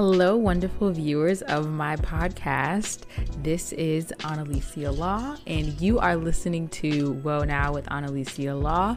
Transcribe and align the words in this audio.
Hello, 0.00 0.36
wonderful 0.36 0.92
viewers 0.92 1.42
of 1.42 1.68
my 1.68 1.96
podcast. 1.96 3.00
This 3.42 3.72
is 3.72 4.12
Annalesia 4.20 4.96
Law, 4.96 5.36
and 5.44 5.68
you 5.80 5.98
are 5.98 6.14
listening 6.14 6.68
to 6.68 7.14
Woah 7.14 7.44
Now 7.44 7.72
with 7.72 7.84
Annalesia 7.86 8.62
Law. 8.62 8.96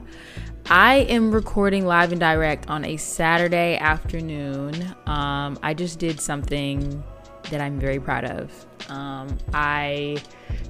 I 0.68 0.98
am 0.98 1.32
recording 1.32 1.88
live 1.88 2.12
and 2.12 2.22
direct 2.22 2.70
on 2.70 2.86
a 2.86 2.98
Saturday 2.98 3.78
afternoon. 3.78 4.96
Um, 5.08 5.58
I 5.64 5.74
just 5.74 5.98
did 5.98 6.20
something 6.20 7.04
that 7.50 7.62
I'm 7.62 7.80
very 7.80 8.00
proud 8.00 8.26
of. 8.26 8.68
Um, 8.88 9.40
I 9.56 10.22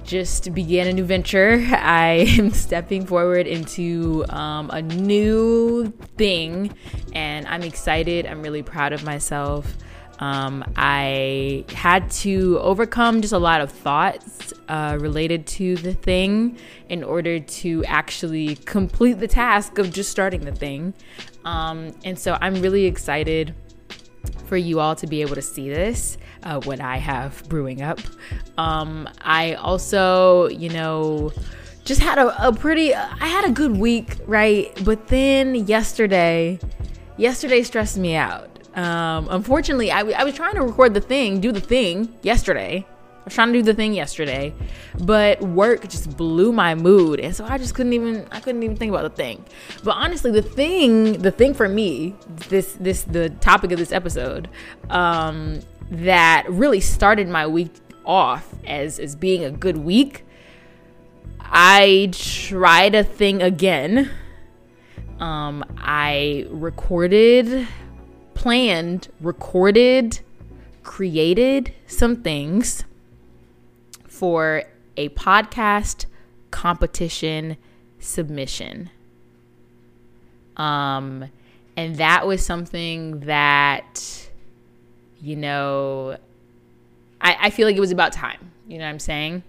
just 0.02 0.54
began 0.54 0.86
a 0.86 0.94
new 0.94 1.04
venture. 1.04 1.62
I 1.72 2.24
am 2.38 2.52
stepping 2.52 3.04
forward 3.04 3.46
into 3.46 4.24
um, 4.30 4.70
a 4.70 4.80
new 4.80 5.92
thing, 6.16 6.72
and 7.12 7.46
I'm 7.48 7.64
excited. 7.64 8.24
I'm 8.26 8.42
really 8.42 8.62
proud 8.62 8.94
of 8.94 9.04
myself. 9.04 9.76
Um, 10.22 10.62
I 10.76 11.64
had 11.74 12.08
to 12.22 12.60
overcome 12.60 13.22
just 13.22 13.32
a 13.32 13.38
lot 13.38 13.60
of 13.60 13.72
thoughts 13.72 14.52
uh, 14.68 14.96
related 15.00 15.48
to 15.48 15.74
the 15.74 15.94
thing 15.94 16.58
in 16.88 17.02
order 17.02 17.40
to 17.40 17.84
actually 17.86 18.54
complete 18.54 19.14
the 19.14 19.26
task 19.26 19.78
of 19.78 19.92
just 19.92 20.12
starting 20.12 20.42
the 20.42 20.52
thing. 20.52 20.94
Um, 21.44 21.90
and 22.04 22.16
so 22.16 22.38
I'm 22.40 22.62
really 22.62 22.84
excited 22.84 23.52
for 24.46 24.56
you 24.56 24.78
all 24.78 24.94
to 24.94 25.08
be 25.08 25.22
able 25.22 25.34
to 25.34 25.42
see 25.42 25.68
this 25.68 26.18
uh, 26.44 26.60
what 26.60 26.80
I 26.80 26.98
have 26.98 27.42
brewing 27.48 27.82
up. 27.82 27.98
Um, 28.56 29.08
I 29.22 29.54
also, 29.54 30.46
you 30.50 30.68
know, 30.68 31.32
just 31.84 32.00
had 32.00 32.18
a, 32.18 32.46
a 32.46 32.52
pretty, 32.52 32.94
I 32.94 33.26
had 33.26 33.44
a 33.44 33.50
good 33.50 33.76
week, 33.76 34.18
right? 34.28 34.70
But 34.84 35.08
then 35.08 35.66
yesterday, 35.66 36.60
yesterday 37.16 37.64
stressed 37.64 37.98
me 37.98 38.14
out. 38.14 38.51
Um, 38.74 39.28
unfortunately, 39.30 39.90
I, 39.90 40.00
I 40.00 40.24
was 40.24 40.34
trying 40.34 40.54
to 40.54 40.62
record 40.62 40.94
the 40.94 41.00
thing, 41.00 41.40
do 41.40 41.52
the 41.52 41.60
thing 41.60 42.16
yesterday. 42.22 42.86
I 42.88 43.24
was 43.26 43.34
trying 43.34 43.52
to 43.52 43.58
do 43.58 43.62
the 43.62 43.74
thing 43.74 43.94
yesterday, 43.94 44.52
but 44.98 45.40
work 45.40 45.86
just 45.88 46.16
blew 46.16 46.50
my 46.50 46.74
mood, 46.74 47.20
and 47.20 47.36
so 47.36 47.44
I 47.44 47.56
just 47.56 47.72
couldn't 47.74 47.92
even 47.92 48.26
I 48.32 48.40
couldn't 48.40 48.64
even 48.64 48.76
think 48.76 48.90
about 48.90 49.02
the 49.02 49.10
thing. 49.10 49.44
But 49.84 49.92
honestly, 49.92 50.32
the 50.32 50.42
thing 50.42 51.22
the 51.22 51.30
thing 51.30 51.54
for 51.54 51.68
me, 51.68 52.16
this 52.48 52.72
this 52.80 53.02
the 53.02 53.30
topic 53.30 53.70
of 53.70 53.78
this 53.78 53.92
episode, 53.92 54.48
um, 54.90 55.60
that 55.90 56.46
really 56.48 56.80
started 56.80 57.28
my 57.28 57.46
week 57.46 57.70
off 58.04 58.52
as 58.66 58.98
as 58.98 59.14
being 59.14 59.44
a 59.44 59.52
good 59.52 59.76
week. 59.76 60.24
I 61.40 62.08
tried 62.12 62.96
a 62.96 63.04
thing 63.04 63.40
again. 63.40 64.10
Um, 65.20 65.64
I 65.78 66.46
recorded, 66.50 67.68
planned, 68.42 69.06
recorded, 69.20 70.18
created 70.82 71.72
some 71.86 72.16
things 72.16 72.82
for 74.04 74.64
a 74.96 75.08
podcast 75.10 76.06
competition 76.50 77.56
submission. 78.00 78.90
Um, 80.56 81.26
and 81.76 81.94
that 81.98 82.26
was 82.26 82.44
something 82.44 83.20
that, 83.20 84.28
you 85.20 85.36
know, 85.36 86.16
I, 87.20 87.36
I 87.42 87.50
feel 87.50 87.68
like 87.68 87.76
it 87.76 87.80
was 87.80 87.92
about 87.92 88.12
time. 88.12 88.50
You 88.66 88.78
know 88.78 88.84
what 88.86 88.90
I'm 88.90 88.98
saying? 88.98 89.44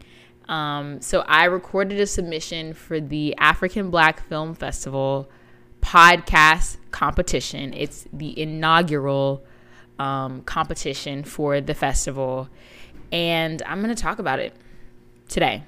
Um, 0.48 1.02
so 1.02 1.22
I 1.22 1.46
recorded 1.46 2.00
a 2.00 2.06
submission 2.06 2.76
for 2.76 3.00
the 3.00 3.36
African 3.40 3.90
Black 3.90 4.24
Film 4.28 4.54
Festival 4.54 5.32
podcast 5.84 6.78
competition. 6.92 7.74
It's 7.74 8.08
the 8.14 8.40
inaugural 8.40 9.44
um, 10.00 10.42
competition 10.44 11.24
for 11.24 11.62
the 11.62 11.74
festival. 11.74 12.50
And 13.12 13.62
I'm 13.68 13.82
going 13.82 13.94
to 13.94 14.02
talk 14.02 14.18
about 14.18 14.40
it 14.40 14.54
today. 15.28 15.64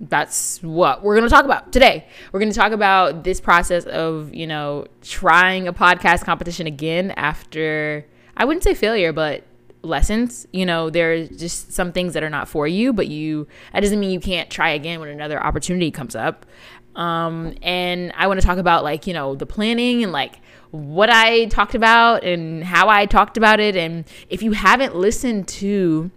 That's 0.00 0.62
what 0.62 1.02
we're 1.02 1.16
going 1.16 1.28
to 1.28 1.34
talk 1.34 1.44
about 1.44 1.72
today. 1.72 2.06
We're 2.32 2.40
going 2.40 2.52
to 2.52 2.58
talk 2.58 2.72
about 2.72 3.24
this 3.24 3.40
process 3.40 3.84
of, 3.84 4.34
you 4.34 4.46
know, 4.46 4.86
trying 5.02 5.68
a 5.68 5.72
podcast 5.72 6.24
competition 6.24 6.66
again 6.66 7.10
after, 7.12 8.06
I 8.36 8.44
wouldn't 8.44 8.64
say 8.64 8.74
failure, 8.74 9.12
but 9.12 9.44
lessons. 9.82 10.46
You 10.52 10.66
know, 10.66 10.90
there's 10.90 11.28
just 11.28 11.72
some 11.72 11.92
things 11.92 12.14
that 12.14 12.22
are 12.22 12.30
not 12.30 12.48
for 12.48 12.66
you, 12.66 12.92
but 12.92 13.08
you, 13.08 13.46
that 13.72 13.80
doesn't 13.80 14.00
mean 14.00 14.10
you 14.10 14.20
can't 14.20 14.50
try 14.50 14.70
again 14.70 14.98
when 15.00 15.08
another 15.08 15.42
opportunity 15.42 15.90
comes 15.90 16.16
up. 16.16 16.46
Um, 16.94 17.54
and 17.62 18.12
I 18.16 18.26
want 18.26 18.40
to 18.40 18.46
talk 18.46 18.58
about, 18.58 18.84
like, 18.84 19.06
you 19.06 19.14
know, 19.14 19.34
the 19.34 19.46
planning 19.46 20.02
and 20.02 20.12
like, 20.12 20.40
what 20.72 21.10
I 21.10 21.46
talked 21.46 21.74
about 21.74 22.24
and 22.24 22.64
how 22.64 22.88
I 22.88 23.06
talked 23.06 23.36
about 23.36 23.60
it. 23.60 23.76
And 23.76 24.04
if 24.30 24.42
you 24.42 24.52
haven't 24.52 24.96
listened 24.96 25.46
to 25.48 26.10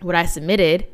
what 0.00 0.14
I 0.14 0.24
submitted, 0.24 0.86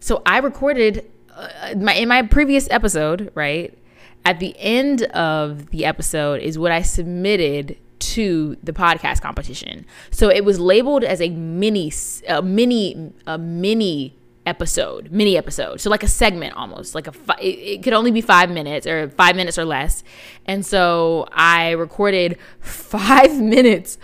so 0.00 0.22
I 0.24 0.38
recorded 0.38 1.10
uh, 1.34 1.74
my 1.76 1.94
in 1.94 2.08
my 2.08 2.22
previous 2.22 2.68
episode, 2.70 3.30
right? 3.34 3.76
At 4.24 4.40
the 4.40 4.54
end 4.58 5.02
of 5.02 5.70
the 5.70 5.84
episode 5.84 6.40
is 6.40 6.58
what 6.58 6.72
I 6.72 6.82
submitted 6.82 7.76
to 8.00 8.56
the 8.62 8.72
podcast 8.72 9.20
competition. 9.20 9.84
So 10.10 10.30
it 10.30 10.44
was 10.44 10.58
labeled 10.58 11.04
as 11.04 11.20
a 11.20 11.28
mini 11.30 11.92
a 12.28 12.42
mini 12.42 13.12
a 13.26 13.38
mini 13.38 14.16
episode, 14.48 15.12
mini 15.12 15.36
episode. 15.36 15.80
So 15.80 15.90
like 15.90 16.02
a 16.02 16.08
segment 16.08 16.54
almost, 16.54 16.94
like 16.94 17.06
a 17.06 17.12
fi- 17.12 17.38
it, 17.40 17.82
could 17.82 17.92
only 17.92 18.10
be 18.10 18.20
5 18.20 18.50
minutes 18.50 18.86
or 18.86 19.10
5 19.10 19.36
minutes 19.36 19.58
or 19.58 19.64
less. 19.64 20.02
And 20.46 20.64
so 20.64 21.28
I 21.32 21.70
recorded 21.72 22.38
5 22.60 23.40
minutes 23.40 23.98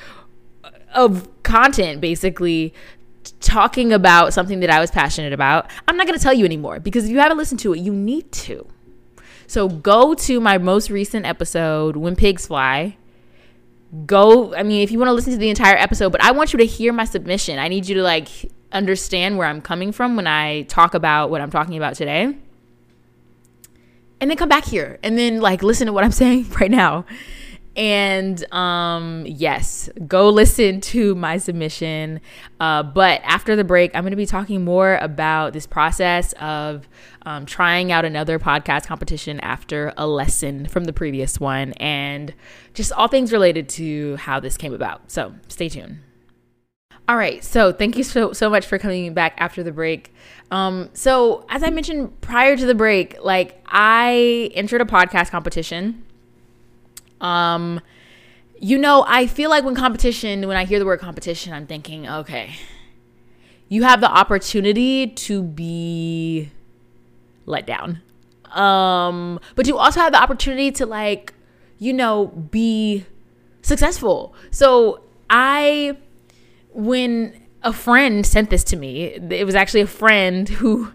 of 0.94 1.28
content 1.42 2.00
basically 2.00 2.72
talking 3.40 3.92
about 3.92 4.32
something 4.32 4.60
that 4.60 4.70
I 4.70 4.80
was 4.80 4.90
passionate 4.90 5.32
about. 5.32 5.70
I'm 5.88 5.96
not 5.96 6.06
going 6.06 6.18
to 6.18 6.22
tell 6.22 6.34
you 6.34 6.44
anymore 6.44 6.78
because 6.78 7.04
if 7.04 7.10
you 7.10 7.18
haven't 7.18 7.38
listened 7.38 7.60
to 7.60 7.72
it, 7.72 7.80
you 7.80 7.92
need 7.92 8.30
to. 8.32 8.66
So 9.46 9.68
go 9.68 10.14
to 10.14 10.40
my 10.40 10.58
most 10.58 10.90
recent 10.90 11.26
episode, 11.26 11.96
When 11.96 12.16
Pigs 12.16 12.46
Fly. 12.46 12.96
Go, 14.06 14.54
I 14.54 14.64
mean, 14.64 14.82
if 14.82 14.90
you 14.90 14.98
want 14.98 15.08
to 15.08 15.12
listen 15.12 15.32
to 15.32 15.38
the 15.38 15.50
entire 15.50 15.76
episode, 15.76 16.10
but 16.10 16.22
I 16.22 16.32
want 16.32 16.52
you 16.52 16.58
to 16.58 16.66
hear 16.66 16.92
my 16.92 17.04
submission. 17.04 17.58
I 17.58 17.68
need 17.68 17.88
you 17.88 17.94
to 17.96 18.02
like 18.02 18.28
understand 18.74 19.38
where 19.38 19.46
I'm 19.46 19.62
coming 19.62 19.92
from 19.92 20.16
when 20.16 20.26
I 20.26 20.62
talk 20.62 20.94
about 20.94 21.30
what 21.30 21.40
I'm 21.40 21.50
talking 21.50 21.76
about 21.76 21.94
today. 21.94 22.36
And 24.20 24.30
then 24.30 24.36
come 24.36 24.48
back 24.48 24.64
here 24.64 24.98
and 25.02 25.16
then 25.18 25.40
like 25.40 25.62
listen 25.62 25.86
to 25.86 25.92
what 25.92 26.04
I'm 26.04 26.12
saying 26.24 26.50
right 26.60 26.70
now. 26.70 27.06
And 27.76 28.52
um, 28.52 29.24
yes, 29.26 29.88
go 30.06 30.28
listen 30.28 30.80
to 30.82 31.14
my 31.16 31.38
submission. 31.38 32.20
Uh, 32.60 32.84
but 32.84 33.20
after 33.24 33.56
the 33.56 33.64
break, 33.64 33.90
I'm 33.94 34.02
going 34.02 34.12
to 34.12 34.16
be 34.16 34.26
talking 34.26 34.64
more 34.64 34.96
about 35.00 35.52
this 35.52 35.66
process 35.66 36.32
of 36.34 36.88
um, 37.26 37.46
trying 37.46 37.90
out 37.90 38.04
another 38.04 38.38
podcast 38.38 38.86
competition 38.86 39.40
after 39.40 39.92
a 39.96 40.06
lesson 40.06 40.66
from 40.66 40.84
the 40.84 40.92
previous 40.92 41.40
one 41.40 41.72
and 41.74 42.32
just 42.74 42.92
all 42.92 43.08
things 43.08 43.32
related 43.32 43.68
to 43.70 44.16
how 44.16 44.38
this 44.38 44.56
came 44.56 44.72
about. 44.72 45.10
So 45.10 45.34
stay 45.48 45.68
tuned. 45.68 45.98
All 47.06 47.16
right, 47.16 47.44
so 47.44 47.70
thank 47.72 47.96
you 47.96 48.02
so 48.02 48.32
so 48.32 48.48
much 48.48 48.64
for 48.66 48.78
coming 48.78 49.12
back 49.12 49.34
after 49.38 49.62
the 49.62 49.72
break. 49.72 50.14
Um, 50.50 50.88
so 50.94 51.44
as 51.48 51.62
I 51.62 51.70
mentioned 51.70 52.20
prior 52.20 52.56
to 52.56 52.64
the 52.64 52.74
break, 52.74 53.16
like 53.22 53.62
I 53.66 54.50
entered 54.54 54.80
a 54.80 54.86
podcast 54.86 55.30
competition 55.30 56.04
um, 57.24 57.80
you 58.60 58.78
know, 58.78 59.04
I 59.08 59.26
feel 59.26 59.50
like 59.50 59.64
when 59.64 59.74
competition, 59.74 60.46
when 60.46 60.56
I 60.56 60.64
hear 60.64 60.78
the 60.78 60.84
word 60.84 61.00
competition, 61.00 61.52
I'm 61.52 61.66
thinking, 61.66 62.08
okay, 62.08 62.54
you 63.68 63.82
have 63.82 64.00
the 64.00 64.10
opportunity 64.10 65.08
to 65.08 65.42
be 65.42 66.50
let 67.46 67.66
down. 67.66 68.02
Um, 68.50 69.40
but 69.56 69.66
you 69.66 69.78
also 69.78 70.00
have 70.00 70.12
the 70.12 70.22
opportunity 70.22 70.70
to 70.72 70.86
like, 70.86 71.32
you 71.78 71.92
know, 71.92 72.26
be 72.26 73.04
successful. 73.62 74.34
So 74.50 75.02
I, 75.28 75.96
when 76.74 77.40
a 77.62 77.72
friend 77.72 78.26
sent 78.26 78.50
this 78.50 78.64
to 78.64 78.76
me, 78.76 79.04
it 79.04 79.46
was 79.46 79.54
actually 79.54 79.80
a 79.80 79.86
friend 79.86 80.48
who 80.48 80.92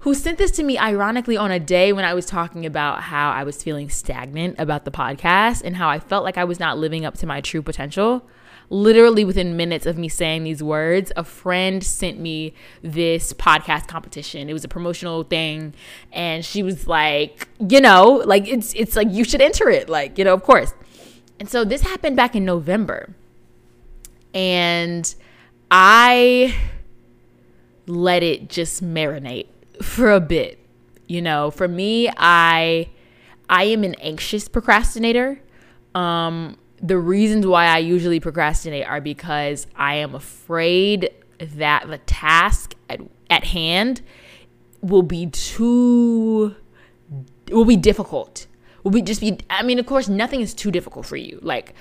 who 0.00 0.14
sent 0.14 0.36
this 0.36 0.50
to 0.50 0.64
me 0.64 0.76
ironically 0.76 1.36
on 1.36 1.52
a 1.52 1.60
day 1.60 1.92
when 1.92 2.04
I 2.04 2.12
was 2.12 2.26
talking 2.26 2.66
about 2.66 3.02
how 3.02 3.30
I 3.30 3.44
was 3.44 3.62
feeling 3.62 3.88
stagnant 3.88 4.56
about 4.58 4.84
the 4.84 4.90
podcast 4.90 5.62
and 5.64 5.76
how 5.76 5.88
I 5.88 6.00
felt 6.00 6.24
like 6.24 6.36
I 6.36 6.42
was 6.42 6.58
not 6.58 6.76
living 6.76 7.04
up 7.04 7.16
to 7.18 7.26
my 7.26 7.40
true 7.40 7.62
potential. 7.62 8.28
Literally 8.68 9.24
within 9.24 9.56
minutes 9.56 9.86
of 9.86 9.96
me 9.96 10.08
saying 10.08 10.42
these 10.42 10.60
words, 10.60 11.12
a 11.14 11.22
friend 11.22 11.84
sent 11.84 12.18
me 12.18 12.52
this 12.82 13.32
podcast 13.32 13.86
competition. 13.86 14.50
It 14.50 14.52
was 14.52 14.64
a 14.64 14.68
promotional 14.68 15.22
thing 15.22 15.72
and 16.10 16.44
she 16.44 16.64
was 16.64 16.88
like, 16.88 17.46
you 17.60 17.80
know, 17.80 18.22
like 18.24 18.48
it's 18.48 18.74
it's 18.74 18.96
like 18.96 19.08
you 19.10 19.22
should 19.22 19.40
enter 19.40 19.70
it, 19.70 19.88
like, 19.88 20.18
you 20.18 20.24
know, 20.24 20.34
of 20.34 20.42
course. 20.42 20.74
And 21.38 21.48
so 21.48 21.64
this 21.64 21.82
happened 21.82 22.16
back 22.16 22.34
in 22.34 22.44
November. 22.44 23.14
And 24.34 25.14
I 25.70 26.54
let 27.86 28.22
it 28.22 28.48
just 28.48 28.82
marinate 28.82 29.48
for 29.82 30.10
a 30.12 30.20
bit. 30.20 30.58
You 31.06 31.22
know, 31.22 31.50
for 31.50 31.68
me, 31.68 32.10
I 32.16 32.88
I 33.48 33.64
am 33.64 33.84
an 33.84 33.94
anxious 33.96 34.48
procrastinator. 34.48 35.40
Um 35.94 36.56
the 36.82 36.98
reasons 36.98 37.46
why 37.46 37.66
I 37.66 37.78
usually 37.78 38.18
procrastinate 38.18 38.86
are 38.86 39.00
because 39.00 39.68
I 39.76 39.94
am 39.96 40.16
afraid 40.16 41.10
that 41.38 41.88
the 41.88 41.98
task 41.98 42.74
at, 42.90 43.00
at 43.30 43.44
hand 43.44 44.02
will 44.80 45.02
be 45.02 45.26
too 45.26 46.56
will 47.50 47.64
be 47.64 47.76
difficult. 47.76 48.46
Will 48.82 48.90
be 48.90 49.02
just 49.02 49.20
be 49.20 49.38
I 49.48 49.62
mean 49.62 49.78
of 49.78 49.86
course 49.86 50.08
nothing 50.08 50.40
is 50.40 50.54
too 50.54 50.70
difficult 50.70 51.06
for 51.06 51.16
you. 51.16 51.38
Like 51.40 51.74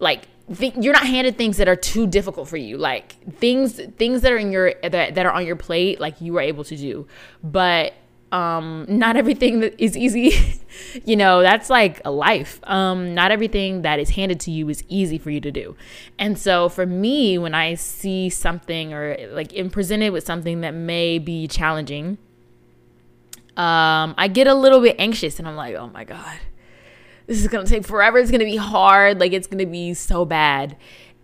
like 0.00 0.28
th- 0.54 0.74
you're 0.76 0.92
not 0.92 1.06
handed 1.06 1.36
things 1.36 1.56
that 1.56 1.68
are 1.68 1.76
too 1.76 2.06
difficult 2.06 2.48
for 2.48 2.56
you. 2.56 2.76
Like 2.76 3.12
things 3.38 3.80
things 3.96 4.22
that 4.22 4.32
are 4.32 4.38
in 4.38 4.52
your 4.52 4.74
that, 4.82 5.14
that 5.14 5.26
are 5.26 5.32
on 5.32 5.46
your 5.46 5.56
plate 5.56 6.00
like 6.00 6.20
you 6.20 6.36
are 6.36 6.42
able 6.42 6.64
to 6.64 6.76
do. 6.76 7.06
But 7.42 7.94
um 8.32 8.84
not 8.88 9.16
everything 9.16 9.60
that 9.60 9.80
is 9.80 9.96
easy 9.96 10.60
you 11.04 11.14
know 11.14 11.42
that's 11.42 11.70
like 11.70 12.00
a 12.04 12.10
life 12.10 12.58
um 12.64 13.14
not 13.14 13.30
everything 13.30 13.82
that 13.82 14.00
is 14.00 14.10
handed 14.10 14.40
to 14.40 14.50
you 14.50 14.68
is 14.68 14.82
easy 14.88 15.16
for 15.16 15.30
you 15.30 15.40
to 15.40 15.52
do 15.52 15.76
and 16.18 16.36
so 16.36 16.68
for 16.68 16.84
me 16.84 17.38
when 17.38 17.54
i 17.54 17.74
see 17.74 18.28
something 18.28 18.92
or 18.92 19.16
like 19.30 19.56
am 19.56 19.70
presented 19.70 20.10
with 20.10 20.26
something 20.26 20.62
that 20.62 20.74
may 20.74 21.20
be 21.20 21.46
challenging 21.46 22.18
um 23.56 24.12
i 24.18 24.28
get 24.28 24.48
a 24.48 24.54
little 24.54 24.80
bit 24.80 24.96
anxious 24.98 25.38
and 25.38 25.46
i'm 25.46 25.54
like 25.54 25.76
oh 25.76 25.86
my 25.86 26.02
god 26.02 26.36
this 27.26 27.40
is 27.40 27.48
gonna 27.48 27.66
take 27.66 27.84
forever 27.84 28.18
it's 28.18 28.30
gonna 28.30 28.44
be 28.44 28.56
hard 28.56 29.18
like 29.20 29.32
it's 29.32 29.46
gonna 29.46 29.66
be 29.66 29.94
so 29.94 30.24
bad 30.24 30.76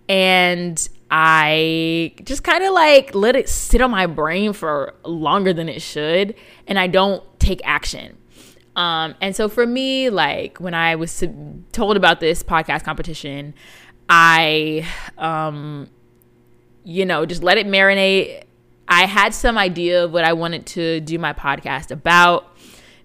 and 0.09 0.89
I 1.15 2.15
just 2.25 2.43
kind 2.43 2.65
of 2.65 2.73
like 2.73 3.15
let 3.15 3.37
it 3.37 3.47
sit 3.47 3.83
on 3.83 3.91
my 3.91 4.07
brain 4.07 4.55
for 4.55 4.95
longer 5.05 5.53
than 5.53 5.69
it 5.69 5.83
should, 5.83 6.35
and 6.67 6.79
I 6.79 6.87
don't 6.87 7.23
take 7.39 7.61
action. 7.65 8.17
Um, 8.77 9.15
and 9.21 9.37
so 9.37 9.51
for 9.51 9.67
me, 9.67 10.09
like 10.09 10.59
when 10.59 10.73
I 10.73 10.97
was 10.97 11.23
told 11.73 11.99
about 11.99 12.21
this 12.21 12.43
podcast 12.43 12.85
competition, 12.85 13.53
I, 14.09 14.89
um, 15.19 15.91
you 16.83 17.05
know, 17.05 17.27
just 17.27 17.43
let 17.43 17.59
it 17.59 17.67
marinate. 17.67 18.45
I 18.89 19.05
had 19.05 19.35
some 19.35 19.59
idea 19.59 20.05
of 20.05 20.15
what 20.15 20.25
I 20.25 20.33
wanted 20.33 20.65
to 20.69 21.01
do 21.01 21.19
my 21.19 21.35
podcast 21.35 21.91
about. 21.91 22.52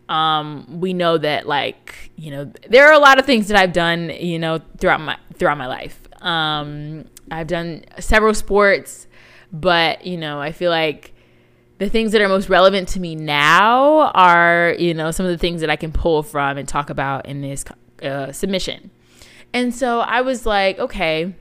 Um, 0.10 0.80
we 0.80 0.94
know 0.94 1.18
that 1.18 1.48
like, 1.48 2.12
you 2.16 2.32
know, 2.32 2.52
there 2.70 2.88
are 2.88 2.94
a 2.94 3.00
lot 3.00 3.20
of 3.20 3.26
things 3.26 3.48
that 3.50 3.58
I've 3.58 3.74
done, 3.74 4.10
you 4.10 4.40
know, 4.40 4.62
throughout 4.78 5.02
my 5.02 5.18
throughout 5.36 5.58
my 5.58 5.68
life. 5.68 6.00
Um, 6.22 7.06
I've 7.30 7.48
done 7.48 7.84
several 8.00 8.34
sports, 8.34 9.08
but 9.52 10.06
you 10.06 10.18
know, 10.18 10.40
I 10.40 10.52
feel 10.52 10.72
like 10.72 11.14
the 11.78 11.90
things 11.90 12.12
that 12.14 12.22
are 12.22 12.28
most 12.28 12.50
relevant 12.50 12.88
to 12.90 13.00
me 13.00 13.16
now 13.16 14.12
are, 14.14 14.76
you 14.80 14.94
know, 14.94 15.12
some 15.12 15.26
of 15.26 15.32
the 15.32 15.38
things 15.38 15.62
that 15.62 15.70
I 15.70 15.76
can 15.76 15.92
pull 15.92 16.24
from 16.24 16.58
and 16.58 16.68
talk 16.68 16.90
about 16.90 17.26
in 17.26 17.42
this 17.42 17.64
uh, 18.02 18.32
submission. 18.32 18.90
And 19.54 19.74
so 19.74 20.00
I 20.00 20.22
was 20.22 20.46
like, 20.46 20.80
okay, 20.80 21.34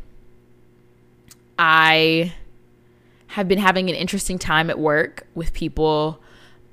I 1.58 2.34
have 3.28 3.48
been 3.48 3.58
having 3.58 3.88
an 3.88 3.96
interesting 3.96 4.38
time 4.38 4.70
at 4.70 4.78
work 4.78 5.26
with 5.34 5.52
people 5.52 6.22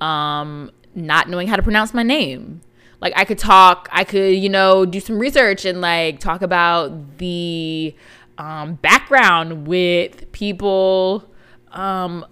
um, 0.00 0.70
not 0.94 1.28
knowing 1.28 1.48
how 1.48 1.56
to 1.56 1.62
pronounce 1.62 1.94
my 1.94 2.02
name. 2.02 2.60
Like 3.00 3.12
I 3.16 3.24
could 3.24 3.38
talk, 3.38 3.88
I 3.92 4.04
could, 4.04 4.34
you 4.34 4.48
know, 4.48 4.86
do 4.86 5.00
some 5.00 5.18
research 5.18 5.64
and 5.64 5.80
like 5.80 6.20
talk 6.20 6.42
about 6.42 7.18
the 7.18 7.94
um, 8.38 8.74
background 8.76 9.66
with 9.66 10.30
people 10.32 11.28
um, 11.72 12.24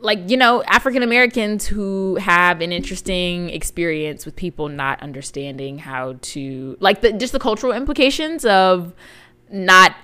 like 0.00 0.30
you 0.30 0.36
know 0.36 0.62
african 0.64 1.02
americans 1.02 1.66
who 1.66 2.16
have 2.16 2.60
an 2.60 2.70
interesting 2.72 3.50
experience 3.50 4.24
with 4.24 4.36
people 4.36 4.68
not 4.68 5.02
understanding 5.02 5.78
how 5.78 6.16
to 6.20 6.76
like 6.80 7.00
the 7.00 7.12
just 7.12 7.32
the 7.32 7.38
cultural 7.38 7.72
implications 7.72 8.44
of 8.44 8.94
not 9.50 9.96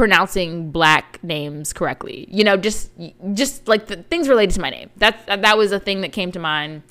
pronouncing 0.00 0.70
black 0.70 1.22
names 1.22 1.72
correctly. 1.72 2.26
You 2.30 2.44
know 2.44 2.56
just 2.56 2.90
just 3.34 3.68
like 3.68 3.86
the 3.86 3.96
things 3.96 4.28
related 4.28 4.54
to 4.54 4.60
my 4.60 4.70
name. 4.70 4.90
That's 4.96 5.24
that 5.26 5.58
was 5.58 5.72
a 5.72 5.78
thing 5.78 6.00
that 6.00 6.12
came 6.12 6.32
to 6.32 6.38
mind. 6.38 6.82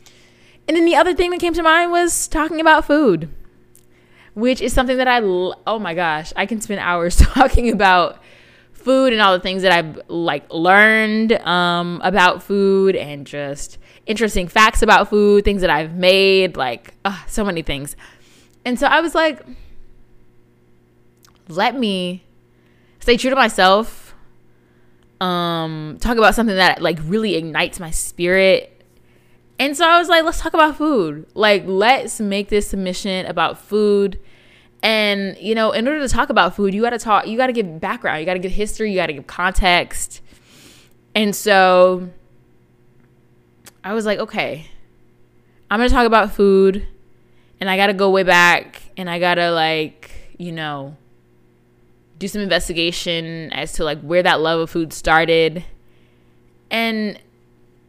And 0.68 0.78
then 0.78 0.86
the 0.86 0.96
other 0.96 1.16
thing 1.16 1.32
that 1.32 1.40
came 1.40 1.54
to 1.56 1.64
mind 1.64 1.92
was 1.92 2.28
talking 2.28 2.62
about 2.62 2.86
food 2.86 3.30
which 4.36 4.62
is 4.62 4.72
something 4.74 4.98
that 4.98 5.08
I, 5.08 5.20
oh 5.22 5.80
my 5.80 5.94
gosh, 5.94 6.32
I 6.36 6.46
can 6.46 6.62
spend 6.62 6.80
hours 6.80 7.16
talking 7.18 7.72
about 7.72 8.22
food 8.72 9.12
and 9.12 9.22
all 9.22 9.34
the 9.34 9.42
things 9.42 9.64
that 9.64 9.72
I've 9.72 10.00
like 10.08 10.52
learned 10.52 11.34
um, 11.34 12.00
about 12.04 12.42
food 12.42 12.96
and 12.96 13.28
just 13.28 13.78
interesting 14.06 14.48
facts 14.48 14.82
about 14.82 15.10
food, 15.10 15.44
things 15.44 15.62
that 15.62 15.70
I've 15.70 15.96
made, 15.96 16.56
like 16.56 16.94
uh, 17.04 17.18
so 17.28 17.44
many 17.44 17.62
things. 17.62 17.96
And 18.64 18.80
so 18.80 18.88
I 18.88 19.02
was 19.02 19.14
like, 19.14 19.42
let 21.50 21.76
me 21.78 22.24
stay 23.10 23.18
true 23.18 23.30
to 23.30 23.36
myself. 23.36 24.16
Um, 25.20 25.98
talk 26.00 26.18
about 26.18 26.36
something 26.36 26.56
that 26.56 26.82
like 26.82 26.98
really 27.04 27.36
ignites 27.36 27.80
my 27.80 27.92
spirit 27.92 28.80
and 29.60 29.76
so 29.76 29.86
I 29.86 30.00
was 30.00 30.08
like, 30.08 30.24
let's 30.24 30.40
talk 30.40 30.54
about 30.54 30.78
food. 30.78 31.26
Like, 31.34 31.64
let's 31.68 32.22
make 32.22 32.48
this 32.48 32.70
submission 32.70 33.26
about 33.26 33.60
food. 33.60 34.18
And, 34.82 35.38
you 35.38 35.54
know, 35.54 35.74
in 35.74 35.86
order 35.86 36.00
to 36.00 36.08
talk 36.08 36.30
about 36.30 36.56
food, 36.56 36.74
you 36.74 36.82
got 36.82 36.92
to 36.92 36.98
talk, 36.98 37.28
you 37.28 37.36
got 37.36 37.48
to 37.48 37.54
give 37.54 37.82
background, 37.82 38.22
you 38.22 38.26
got 38.26 38.36
to 38.36 38.40
give 38.40 38.54
history, 38.54 38.90
you 38.90 38.96
got 38.96 39.08
to 39.08 39.14
give 39.14 39.28
context. 39.28 40.22
And 41.14 41.36
so 41.36 42.10
I 43.84 43.94
was 43.94 44.06
like, 44.06 44.20
okay, 44.20 44.68
I'm 45.70 45.80
going 45.80 45.90
to 45.90 45.94
talk 45.94 46.08
about 46.08 46.32
food. 46.32 46.88
And 47.60 47.70
I 47.70 47.76
got 47.76 47.88
to 47.88 47.94
go 47.94 48.10
way 48.10 48.24
back 48.24 48.82
and 48.96 49.10
I 49.10 49.20
got 49.20 49.36
to, 49.36 49.52
like, 49.52 50.10
you 50.38 50.54
know, 50.54 50.96
do 52.20 52.28
some 52.28 52.42
investigation 52.42 53.52
as 53.54 53.74
to, 53.74 53.84
like, 53.84 54.00
where 54.02 54.22
that 54.22 54.40
love 54.40 54.60
of 54.60 54.70
food 54.70 54.94
started. 54.94 55.64
And, 56.70 57.20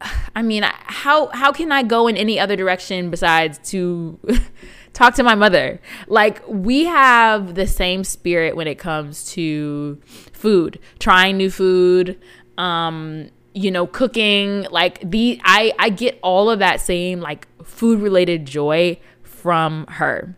I 0.35 0.41
mean, 0.41 0.63
how 0.65 1.27
how 1.27 1.51
can 1.51 1.71
I 1.71 1.83
go 1.83 2.07
in 2.07 2.17
any 2.17 2.39
other 2.39 2.55
direction 2.55 3.09
besides 3.09 3.59
to 3.71 4.19
talk 4.93 5.15
to 5.15 5.23
my 5.23 5.35
mother? 5.35 5.79
Like 6.07 6.41
we 6.47 6.85
have 6.85 7.55
the 7.55 7.67
same 7.67 8.03
spirit 8.03 8.55
when 8.55 8.67
it 8.67 8.77
comes 8.77 9.31
to 9.33 9.99
food, 10.05 10.79
trying 10.99 11.37
new 11.37 11.49
food, 11.51 12.19
um, 12.57 13.29
you 13.53 13.71
know, 13.71 13.87
cooking. 13.87 14.65
Like 14.71 15.09
the 15.09 15.39
I 15.43 15.73
I 15.79 15.89
get 15.89 16.19
all 16.21 16.49
of 16.49 16.59
that 16.59 16.81
same 16.81 17.19
like 17.19 17.47
food 17.63 18.01
related 18.01 18.45
joy 18.45 18.99
from 19.23 19.85
her. 19.87 20.35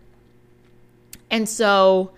And 1.29 1.49
so, 1.49 2.11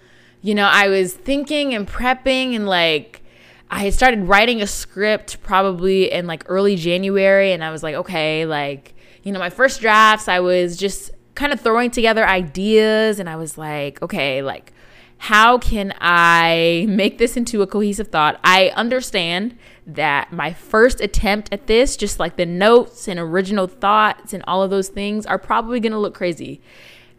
you 0.46 0.54
know, 0.54 0.68
I 0.68 0.90
was 0.90 1.12
thinking 1.12 1.74
and 1.74 1.88
prepping 1.88 2.56
and 2.56 2.68
like 2.68 3.24
I 3.72 3.90
started 3.90 4.26
writing 4.26 4.62
a 4.62 4.68
script 4.68 5.42
probably 5.42 6.12
in 6.12 6.28
like 6.28 6.44
early 6.46 6.76
January, 6.76 7.52
and 7.52 7.64
I 7.64 7.72
was 7.72 7.82
like, 7.82 7.96
okay, 7.96 8.46
like, 8.46 8.94
you 9.24 9.32
know, 9.32 9.40
my 9.40 9.50
first 9.50 9.82
drafts, 9.82 10.28
I 10.28 10.40
was 10.42 10.78
just 10.78 11.10
kind 11.34 11.52
of 11.52 11.60
throwing 11.60 11.90
together 11.90 12.28
ideas, 12.28 13.20
and 13.20 13.28
I 13.28 13.38
was 13.38 13.58
like, 13.58 14.00
okay, 14.04 14.44
like, 14.44 14.72
how 15.18 15.58
can 15.58 15.96
I 16.00 16.86
make 16.88 17.18
this 17.18 17.36
into 17.36 17.64
a 17.64 17.68
cohesive 17.68 18.10
thought? 18.10 18.40
I 18.44 18.72
understand 18.76 19.58
that 19.88 20.32
my 20.32 20.54
first 20.54 21.02
attempt 21.02 21.50
at 21.52 21.66
this, 21.66 21.98
just 21.98 22.20
like 22.20 22.36
the 22.36 22.46
notes 22.46 23.08
and 23.08 23.20
original 23.20 23.66
thoughts 23.66 24.32
and 24.32 24.44
all 24.48 24.62
of 24.62 24.70
those 24.70 24.90
things, 24.90 25.26
are 25.26 25.40
probably 25.40 25.80
gonna 25.80 26.00
look 26.00 26.14
crazy. 26.14 26.62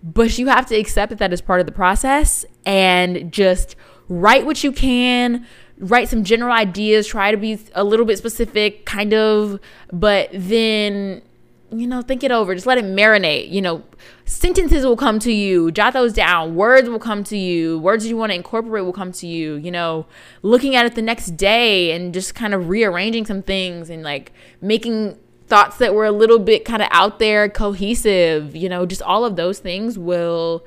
But 0.07 0.39
you 0.39 0.47
have 0.47 0.67
to 0.67 0.77
accept 0.77 1.11
that 1.11 1.19
that 1.19 1.33
is 1.33 1.41
part 1.41 1.61
of 1.61 1.67
the 1.67 1.73
process 1.73 2.45
and 2.65 3.33
just 3.33 3.75
write 4.09 4.47
what 4.47 4.63
you 4.63 4.71
can 4.71 5.45
write 5.79 6.09
some 6.09 6.25
general 6.25 6.53
ideas, 6.53 7.07
try 7.07 7.31
to 7.31 7.37
be 7.37 7.59
a 7.75 7.85
little 7.85 8.07
bit 8.07 8.19
specific, 8.19 8.87
kind 8.87 9.13
of, 9.13 9.61
but 9.93 10.29
then, 10.33 11.23
you 11.71 11.87
know, 11.87 12.01
think 12.01 12.25
it 12.25 12.31
over. 12.31 12.55
Just 12.55 12.67
let 12.67 12.79
it 12.79 12.85
marinate. 12.85 13.51
You 13.51 13.61
know, 13.61 13.83
sentences 14.25 14.87
will 14.87 14.97
come 14.97 15.19
to 15.21 15.33
you, 15.33 15.71
jot 15.71 15.93
those 15.93 16.13
down. 16.13 16.55
Words 16.55 16.89
will 16.89 16.99
come 16.99 17.25
to 17.25 17.37
you. 17.37 17.79
Words 17.79 18.07
you 18.07 18.17
want 18.17 18.31
to 18.31 18.37
incorporate 18.37 18.85
will 18.85 18.93
come 18.93 19.13
to 19.13 19.27
you. 19.27 19.57
You 19.57 19.71
know, 19.71 20.07
looking 20.43 20.75
at 20.75 20.87
it 20.87 20.95
the 20.95 21.03
next 21.03 21.37
day 21.37 21.93
and 21.93 22.15
just 22.15 22.35
kind 22.35 22.55
of 22.55 22.69
rearranging 22.69 23.27
some 23.27 23.43
things 23.43 23.91
and 23.91 24.03
like 24.03 24.33
making 24.61 25.19
thoughts 25.47 25.79
that 25.79 25.95
were 25.95 26.05
a 26.05 26.13
little 26.13 26.39
bit 26.39 26.65
kind 26.65 26.83
of 26.83 26.89
out 26.91 27.19
there 27.19 27.49
cohesive 27.49 28.57
you 28.57 28.69
know 28.69 28.85
just 28.85 29.03
all 29.03 29.25
of 29.25 29.37
those 29.37 29.59
things 29.59 29.99
will 29.99 30.65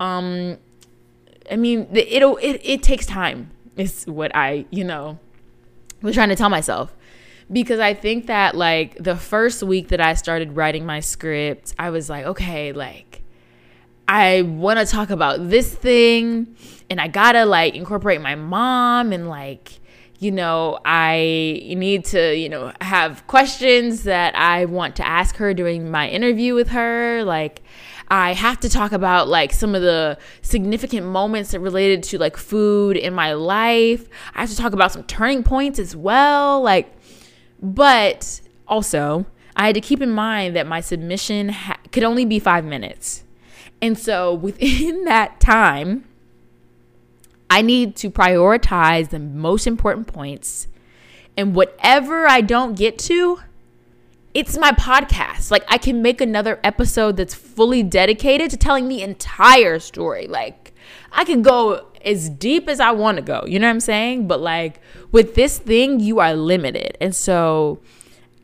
um 0.00 0.58
i 1.50 1.56
mean 1.56 1.86
it'll 1.92 2.36
it, 2.38 2.60
it 2.62 2.82
takes 2.82 3.06
time 3.06 3.50
is 3.78 4.04
what 4.06 4.34
I, 4.34 4.66
you 4.70 4.84
know, 4.84 5.18
was 6.02 6.14
trying 6.14 6.28
to 6.28 6.36
tell 6.36 6.50
myself. 6.50 6.94
Because 7.50 7.80
I 7.80 7.94
think 7.94 8.26
that 8.26 8.54
like 8.54 8.96
the 9.02 9.16
first 9.16 9.62
week 9.62 9.88
that 9.88 10.00
I 10.00 10.14
started 10.14 10.54
writing 10.54 10.84
my 10.84 11.00
script, 11.00 11.74
I 11.78 11.88
was 11.88 12.10
like, 12.10 12.26
okay, 12.26 12.72
like 12.72 13.22
I 14.06 14.42
want 14.42 14.78
to 14.80 14.84
talk 14.84 15.08
about 15.08 15.48
this 15.48 15.74
thing 15.74 16.54
and 16.90 17.00
I 17.00 17.08
got 17.08 17.32
to 17.32 17.46
like 17.46 17.74
incorporate 17.74 18.20
my 18.20 18.34
mom 18.34 19.12
and 19.12 19.30
like 19.30 19.80
you 20.18 20.32
know, 20.32 20.78
I 20.84 21.62
need 21.76 22.04
to, 22.06 22.36
you 22.36 22.48
know, 22.48 22.72
have 22.80 23.26
questions 23.28 24.02
that 24.02 24.34
I 24.34 24.64
want 24.64 24.96
to 24.96 25.06
ask 25.06 25.36
her 25.36 25.54
during 25.54 25.90
my 25.90 26.08
interview 26.08 26.54
with 26.54 26.70
her. 26.70 27.22
Like, 27.24 27.62
I 28.10 28.32
have 28.32 28.58
to 28.60 28.68
talk 28.68 28.92
about 28.92 29.28
like 29.28 29.52
some 29.52 29.74
of 29.74 29.82
the 29.82 30.18
significant 30.42 31.06
moments 31.06 31.52
that 31.52 31.60
related 31.60 32.02
to 32.04 32.18
like 32.18 32.36
food 32.36 32.96
in 32.96 33.14
my 33.14 33.34
life. 33.34 34.08
I 34.34 34.40
have 34.40 34.50
to 34.50 34.56
talk 34.56 34.72
about 34.72 34.92
some 34.92 35.04
turning 35.04 35.44
points 35.44 35.78
as 35.78 35.94
well. 35.94 36.62
Like, 36.62 36.92
but 37.62 38.40
also, 38.66 39.26
I 39.56 39.66
had 39.66 39.74
to 39.74 39.80
keep 39.80 40.00
in 40.00 40.10
mind 40.10 40.56
that 40.56 40.66
my 40.66 40.80
submission 40.80 41.50
ha- 41.50 41.78
could 41.92 42.02
only 42.02 42.24
be 42.24 42.38
five 42.38 42.64
minutes. 42.64 43.24
And 43.80 43.96
so 43.96 44.34
within 44.34 45.04
that 45.04 45.38
time, 45.38 46.07
I 47.50 47.62
need 47.62 47.96
to 47.96 48.10
prioritize 48.10 49.10
the 49.10 49.18
most 49.18 49.66
important 49.66 50.06
points. 50.06 50.68
And 51.36 51.54
whatever 51.54 52.26
I 52.26 52.40
don't 52.40 52.76
get 52.76 52.98
to, 53.00 53.40
it's 54.34 54.58
my 54.58 54.72
podcast. 54.72 55.50
Like 55.50 55.64
I 55.68 55.78
can 55.78 56.02
make 56.02 56.20
another 56.20 56.60
episode 56.62 57.16
that's 57.16 57.34
fully 57.34 57.82
dedicated 57.82 58.50
to 58.50 58.56
telling 58.56 58.88
the 58.88 59.02
entire 59.02 59.78
story. 59.78 60.26
Like 60.26 60.74
I 61.12 61.24
can 61.24 61.42
go 61.42 61.86
as 62.04 62.28
deep 62.28 62.68
as 62.68 62.80
I 62.80 62.92
want 62.92 63.16
to 63.16 63.22
go. 63.22 63.44
You 63.46 63.58
know 63.58 63.66
what 63.66 63.72
I'm 63.72 63.80
saying? 63.80 64.28
But 64.28 64.40
like 64.40 64.80
with 65.10 65.34
this 65.34 65.58
thing, 65.58 66.00
you 66.00 66.20
are 66.20 66.34
limited. 66.34 66.96
And 67.00 67.14
so 67.14 67.80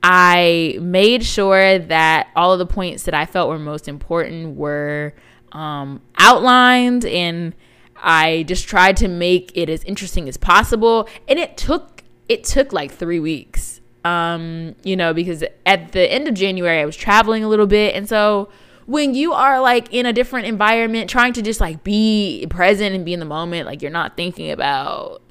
I 0.03 0.79
made 0.81 1.25
sure 1.25 1.79
that 1.79 2.29
all 2.37 2.53
of 2.53 2.59
the 2.59 2.67
points 2.67 3.05
that 3.05 3.15
I 3.15 3.27
felt 3.27 3.49
were 3.49 3.59
most 3.59 3.89
important 3.89 4.57
were 4.57 5.15
um, 5.53 6.01
outlined 6.19 7.05
and 7.05 7.55
I 7.97 8.45
just 8.45 8.69
tried 8.69 8.97
to 8.99 9.09
make 9.09 9.53
it 9.55 9.69
as 9.69 9.85
interesting 9.85 10.29
as 10.29 10.37
possible. 10.37 11.09
And 11.29 11.39
it 11.39 11.57
took 11.57 12.03
it 12.29 12.45
took 12.45 12.73
like 12.73 12.91
three 12.91 13.21
weeks 13.21 13.75
um, 14.05 14.75
you 14.85 14.97
know, 14.97 15.15
because 15.15 15.43
at 15.65 15.93
the 15.93 16.13
end 16.13 16.29
of 16.29 16.35
January 16.35 16.81
I 16.81 16.85
was 16.85 16.97
traveling 16.97 17.43
a 17.43 17.49
little 17.49 17.67
bit, 17.67 17.95
and 17.95 18.09
so 18.09 18.51
when 18.87 19.15
you 19.15 19.33
are 19.33 19.61
like 19.61 19.93
in 19.93 20.05
a 20.05 20.13
different 20.13 20.47
environment, 20.47 21.09
trying 21.09 21.33
to 21.33 21.43
just 21.43 21.61
like 21.61 21.83
be 21.83 22.47
present 22.51 22.95
and 22.95 23.05
be 23.05 23.15
in 23.15 23.21
the 23.21 23.27
moment, 23.27 23.67
like 23.67 23.81
you're 23.81 23.91
not 23.91 24.15
thinking 24.15 24.51
about, 24.51 25.23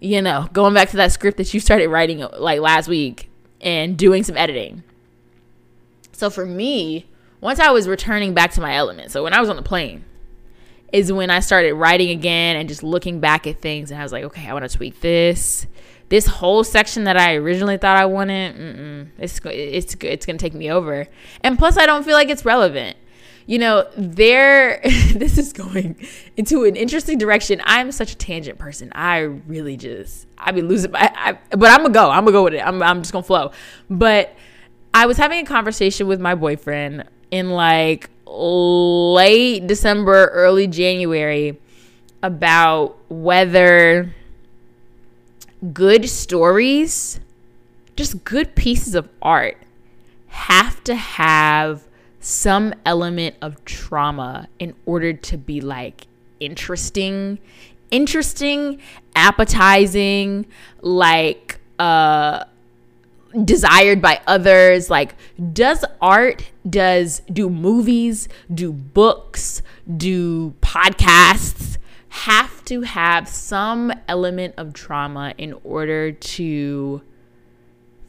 you 0.00 0.20
know, 0.20 0.48
going 0.52 0.74
back 0.74 0.90
to 0.90 0.96
that 0.96 1.12
script 1.12 1.36
that 1.36 1.54
you 1.54 1.60
started 1.60 1.88
writing 1.88 2.26
like 2.38 2.60
last 2.60 2.88
week 2.88 3.30
and 3.60 3.96
doing 3.96 4.24
some 4.24 4.36
editing. 4.36 4.82
So 6.10 6.30
for 6.30 6.44
me, 6.44 7.06
once 7.40 7.60
I 7.60 7.70
was 7.70 7.86
returning 7.86 8.34
back 8.34 8.50
to 8.52 8.60
my 8.60 8.74
element, 8.74 9.12
so 9.12 9.22
when 9.22 9.32
I 9.32 9.40
was 9.40 9.48
on 9.48 9.54
the 9.54 9.62
plane, 9.62 10.04
is 10.92 11.12
when 11.12 11.30
I 11.30 11.40
started 11.40 11.74
writing 11.74 12.10
again 12.10 12.56
and 12.56 12.68
just 12.68 12.82
looking 12.82 13.20
back 13.20 13.46
at 13.46 13.60
things, 13.60 13.90
and 13.90 14.00
I 14.00 14.02
was 14.02 14.12
like, 14.12 14.24
okay, 14.24 14.48
I 14.48 14.52
want 14.52 14.68
to 14.68 14.76
tweak 14.76 15.00
this 15.00 15.66
this 16.08 16.26
whole 16.26 16.64
section 16.64 17.04
that 17.04 17.16
I 17.16 17.34
originally 17.34 17.76
thought 17.76 17.96
I 17.96 18.06
wanted, 18.06 19.10
it's 19.18 19.40
it's 19.44 19.96
it's 20.00 20.26
gonna 20.26 20.38
take 20.38 20.54
me 20.54 20.70
over. 20.70 21.06
And 21.42 21.58
plus, 21.58 21.76
I 21.76 21.86
don't 21.86 22.04
feel 22.04 22.14
like 22.14 22.28
it's 22.28 22.44
relevant. 22.44 22.96
You 23.46 23.58
know, 23.58 23.88
there. 23.96 24.80
this 25.14 25.38
is 25.38 25.52
going 25.52 25.96
into 26.36 26.64
an 26.64 26.76
interesting 26.76 27.18
direction. 27.18 27.60
I'm 27.64 27.92
such 27.92 28.12
a 28.12 28.16
tangent 28.16 28.58
person. 28.58 28.90
I 28.94 29.18
really 29.18 29.76
just 29.76 30.26
I 30.36 30.52
be 30.52 30.62
losing. 30.62 30.94
I, 30.94 31.10
I, 31.14 31.56
but 31.56 31.70
I'm 31.70 31.78
gonna 31.78 31.90
go. 31.90 32.10
I'm 32.10 32.24
gonna 32.24 32.32
go 32.32 32.44
with 32.44 32.54
it. 32.54 32.66
I'm 32.66 32.82
I'm 32.82 33.02
just 33.02 33.12
gonna 33.12 33.22
flow. 33.22 33.52
But 33.90 34.34
I 34.94 35.06
was 35.06 35.16
having 35.16 35.40
a 35.40 35.46
conversation 35.46 36.06
with 36.06 36.20
my 36.20 36.34
boyfriend 36.34 37.04
in 37.30 37.50
like 37.50 38.10
late 38.28 39.66
December, 39.66 40.26
early 40.26 40.66
January 40.66 41.58
about 42.22 42.96
whether 43.08 44.14
good 45.72 46.08
stories, 46.08 47.20
just 47.96 48.24
good 48.24 48.54
pieces 48.54 48.94
of 48.94 49.08
art, 49.22 49.56
have 50.28 50.82
to 50.84 50.94
have 50.94 51.84
some 52.20 52.74
element 52.84 53.36
of 53.40 53.64
trauma 53.64 54.48
in 54.58 54.74
order 54.86 55.12
to 55.12 55.38
be 55.38 55.60
like 55.60 56.06
interesting, 56.40 57.38
interesting, 57.90 58.80
appetizing, 59.14 60.46
like 60.82 61.58
uh 61.78 62.44
desired 63.44 64.00
by 64.02 64.20
others. 64.26 64.90
Like 64.90 65.14
does 65.52 65.84
art 66.00 66.50
does 66.68 67.20
do 67.32 67.48
movies 67.48 68.28
do 68.52 68.72
books 68.72 69.62
do 69.96 70.54
podcasts 70.60 71.78
have 72.10 72.64
to 72.64 72.82
have 72.82 73.28
some 73.28 73.92
element 74.08 74.54
of 74.56 74.72
trauma 74.72 75.34
in 75.38 75.54
order 75.62 76.10
to 76.12 77.02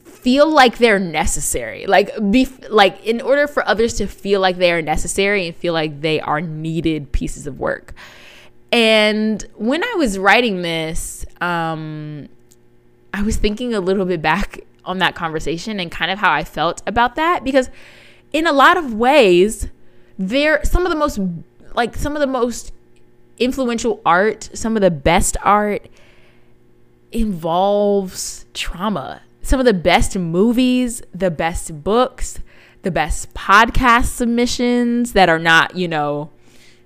feel 0.03 0.51
like 0.51 0.77
they're 0.77 0.99
necessary. 0.99 1.85
Like 1.85 2.11
be 2.31 2.47
like 2.69 3.05
in 3.05 3.21
order 3.21 3.47
for 3.47 3.65
others 3.67 3.93
to 3.95 4.07
feel 4.07 4.41
like 4.41 4.57
they 4.57 4.71
are 4.71 4.81
necessary 4.81 5.47
and 5.47 5.55
feel 5.55 5.73
like 5.73 6.01
they 6.01 6.19
are 6.19 6.41
needed 6.41 7.11
pieces 7.11 7.47
of 7.47 7.59
work. 7.59 7.93
And 8.71 9.43
when 9.55 9.83
i 9.83 9.95
was 9.97 10.19
writing 10.19 10.61
this 10.61 11.25
um 11.41 12.29
i 13.15 13.23
was 13.23 13.35
thinking 13.35 13.73
a 13.73 13.79
little 13.79 14.05
bit 14.05 14.21
back 14.21 14.61
on 14.85 14.99
that 14.99 15.15
conversation 15.15 15.79
and 15.79 15.89
kind 15.91 16.11
of 16.11 16.19
how 16.19 16.31
i 16.31 16.43
felt 16.43 16.83
about 16.85 17.15
that 17.15 17.43
because 17.43 17.71
in 18.33 18.47
a 18.47 18.51
lot 18.51 18.77
of 18.77 18.93
ways 18.93 19.67
they're 20.17 20.63
some 20.63 20.85
of 20.85 20.91
the 20.91 20.97
most 20.97 21.19
like 21.75 21.95
some 21.95 22.15
of 22.15 22.19
the 22.19 22.27
most 22.27 22.73
influential 23.37 24.01
art, 24.05 24.49
some 24.53 24.75
of 24.75 24.81
the 24.81 24.91
best 24.91 25.37
art 25.43 25.87
involves 27.11 28.45
trauma. 28.53 29.21
Some 29.41 29.59
of 29.59 29.65
the 29.65 29.73
best 29.73 30.15
movies, 30.17 31.01
the 31.13 31.31
best 31.31 31.83
books, 31.83 32.39
the 32.83 32.91
best 32.91 33.33
podcast 33.33 34.05
submissions 34.05 35.13
that 35.13 35.27
are 35.29 35.39
not, 35.39 35.75
you 35.75 35.87
know, 35.87 36.29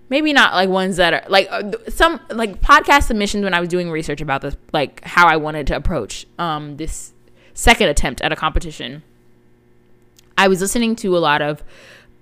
maybe 0.10 0.32
not 0.32 0.54
like 0.54 0.70
ones 0.70 0.98
that 0.98 1.14
are 1.14 1.24
like 1.28 1.48
uh, 1.52 1.72
some 1.90 2.22
like 2.30 2.62
podcast 2.62 3.04
submissions 3.08 3.44
when 3.44 3.54
I 3.54 3.60
was 3.60 3.68
doing 3.68 3.92
research 3.92 4.22
about 4.22 4.42
this, 4.42 4.56
like 4.72 5.04
how 5.04 5.28
I 5.28 5.36
wanted 5.36 5.68
to 5.68 5.76
approach 5.76 6.26
um, 6.40 6.78
this 6.78 7.14
second 7.54 7.90
attempt 7.90 8.22
at 8.22 8.32
a 8.32 8.36
competition. 8.36 9.04
I 10.38 10.48
was 10.48 10.62
listening 10.62 10.96
to 10.98 11.16
a 11.18 11.20
lot 11.20 11.42
of 11.42 11.64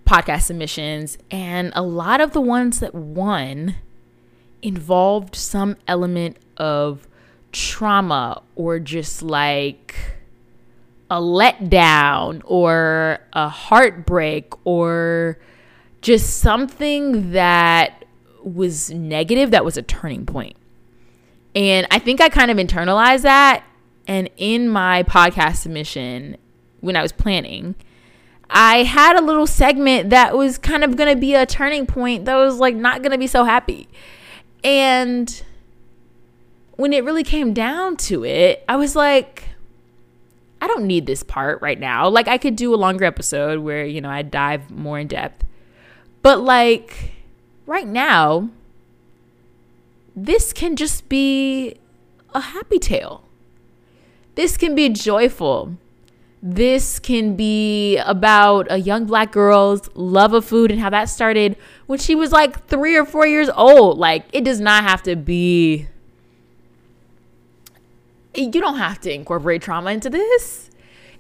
podcast 0.06 0.44
submissions, 0.44 1.18
and 1.30 1.72
a 1.76 1.82
lot 1.82 2.22
of 2.22 2.32
the 2.32 2.42
ones 2.42 2.80
that 2.80 2.94
won 2.94 3.76
involved 4.62 5.36
some 5.36 5.78
element 5.88 6.38
of 6.58 7.08
trauma 7.52 8.42
or 8.56 8.80
just 8.80 9.22
like 9.22 9.96
a 11.10 11.20
letdown 11.20 12.42
or 12.46 13.20
a 13.34 13.50
heartbreak 13.50 14.54
or 14.66 15.38
just 16.02 16.38
something 16.38 17.32
that 17.32 18.06
was 18.44 18.90
negative 18.92 19.52
that 19.52 19.66
was 19.66 19.78
a 19.78 19.82
turning 19.82 20.26
point. 20.26 20.56
And 21.54 21.86
I 21.92 22.00
think 22.00 22.22
I 22.22 22.30
kind 22.30 22.50
of 22.50 22.58
internalized 22.58 23.24
that. 23.24 23.64
And 24.08 24.30
in 24.38 24.70
my 24.70 25.04
podcast 25.04 25.58
submission, 25.58 26.38
when 26.80 26.96
I 26.96 27.02
was 27.02 27.12
planning, 27.12 27.76
I 28.52 28.84
had 28.84 29.16
a 29.18 29.22
little 29.22 29.48
segment 29.48 30.10
that 30.10 30.38
was 30.38 30.58
kind 30.58 30.84
of 30.84 30.98
going 30.98 31.14
to 31.14 31.20
be 31.20 31.34
a 31.34 31.46
turning 31.46 31.86
point 31.86 32.26
that 32.26 32.36
was 32.36 32.58
like 32.58 32.76
not 32.76 33.02
going 33.02 33.12
to 33.12 33.18
be 33.18 33.28
so 33.28 33.46
happy. 33.46 33.88
And 34.64 35.42
when 36.76 36.94
it 36.94 37.04
really 37.04 37.24
came 37.24 37.54
down 37.54 37.96
to 37.98 38.26
it, 38.26 38.64
I 38.68 38.76
was 38.76 38.96
like, 38.96 39.46
I 40.62 40.68
don't 40.68 40.86
need 40.86 41.08
this 41.08 41.24
part 41.24 41.62
right 41.62 41.80
now. 41.80 42.08
Like, 42.08 42.28
I 42.28 42.38
could 42.38 42.56
do 42.56 42.74
a 42.74 42.78
longer 42.78 43.06
episode 43.06 43.60
where, 43.60 43.84
you 43.84 44.00
know, 44.00 44.12
I 44.12 44.22
dive 44.22 44.70
more 44.70 45.00
in 45.00 45.08
depth. 45.08 45.44
But, 46.22 46.42
like, 46.42 47.14
right 47.66 47.88
now, 47.88 48.50
this 50.16 50.54
can 50.54 50.76
just 50.76 51.10
be 51.10 51.78
a 52.36 52.42
happy 52.42 52.78
tale. 52.78 53.24
This 54.36 54.56
can 54.56 54.76
be 54.76 54.90
joyful. 54.90 55.78
This 56.44 56.98
can 56.98 57.36
be 57.36 57.98
about 57.98 58.66
a 58.72 58.78
young 58.78 59.06
black 59.06 59.32
girl's 59.32 59.90
love 59.94 60.34
of 60.34 60.44
food 60.44 60.72
and 60.72 60.80
how 60.80 60.90
that 60.90 61.06
started 61.06 61.56
when 61.86 62.00
she 62.00 62.16
was 62.16 62.32
like 62.32 62.66
three 62.68 62.96
or 62.96 63.06
four 63.06 63.28
years 63.28 63.50
old. 63.50 64.00
Like, 64.00 64.26
it 64.34 64.44
does 64.44 64.60
not 64.60 64.84
have 64.84 65.04
to 65.04 65.16
be. 65.16 65.88
You 68.34 68.50
don't 68.50 68.78
have 68.78 69.00
to 69.02 69.14
incorporate 69.14 69.62
trauma 69.62 69.92
into 69.92 70.10
this. 70.10 70.72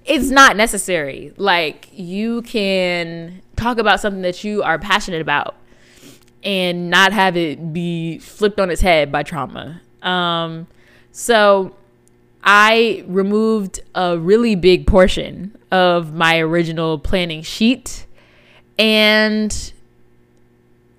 It's 0.06 0.30
not 0.30 0.58
necessary. 0.58 1.34
Like, 1.38 1.90
you 1.92 2.42
can 2.42 3.44
talk 3.56 3.78
about 3.78 4.00
something 4.00 4.24
that 4.24 4.44
you 4.44 4.64
are 4.64 4.80
passionate 4.80 5.22
about 5.22 5.56
and 6.44 6.90
not 6.90 7.14
have 7.14 7.38
it 7.38 7.72
be 7.72 8.18
flipped 8.18 8.60
on 8.60 8.72
its 8.72 8.82
head 8.82 9.12
by 9.12 9.22
trauma. 9.22 9.82
Um, 10.02 10.66
so 11.12 11.76
I 12.44 13.04
removed 13.08 13.82
a 13.94 14.18
really 14.18 14.56
big 14.56 14.88
portion 14.88 15.58
of 15.72 16.14
my 16.14 16.40
original 16.40 16.98
planning 16.98 17.44
sheet 17.44 18.06
and 18.80 19.74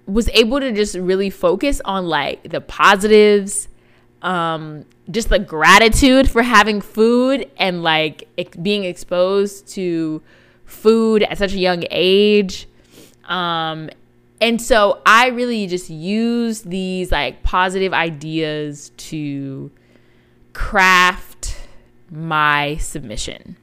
was 0.07 0.29
able 0.31 0.61
to 0.61 0.73
just 0.73 0.95
really 0.95 1.31
focus 1.31 1.81
on 1.85 2.07
like 2.07 2.51
the 2.51 2.61
positives 2.61 3.69
um 4.23 4.85
just 5.11 5.29
the 5.29 5.39
gratitude 5.39 6.31
for 6.31 6.43
having 6.43 6.81
food 6.81 7.51
and 7.57 7.83
like 7.83 8.29
being 8.63 8.85
exposed 8.85 9.67
to 9.69 10.23
food 10.65 11.23
at 11.25 11.39
such 11.39 11.53
a 11.53 11.59
young 11.59 11.85
age. 11.91 12.69
Um, 13.25 13.91
and 14.41 14.61
so 14.61 15.01
I 15.07 15.29
really 15.29 15.67
just 15.67 15.91
use 15.91 16.63
these 16.63 17.13
like 17.13 17.43
positive 17.43 17.93
ideas 17.93 18.91
to 18.97 19.71
craft 20.53 21.32
my 22.13 22.77
submission. 22.77 23.57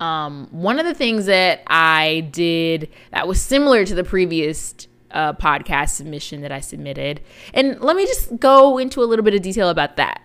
Um, 0.00 0.48
one 0.50 0.78
of 0.80 0.84
the 0.84 0.92
things 0.92 1.26
that 1.26 1.62
I 1.68 2.28
did 2.32 2.90
that 3.12 3.28
was 3.28 3.40
similar 3.40 3.86
to 3.86 3.94
the 3.94 4.04
previous 4.04 4.74
uh, 5.12 5.32
podcast 5.34 5.90
submission 5.90 6.42
that 6.42 6.50
I 6.50 6.60
submitted, 6.60 7.20
and 7.54 7.80
let 7.80 7.94
me 7.96 8.04
just 8.04 8.38
go 8.40 8.76
into 8.78 9.00
a 9.02 9.06
little 9.06 9.24
bit 9.24 9.34
of 9.34 9.42
detail 9.42 9.70
about 9.70 9.96
that. 9.96 10.20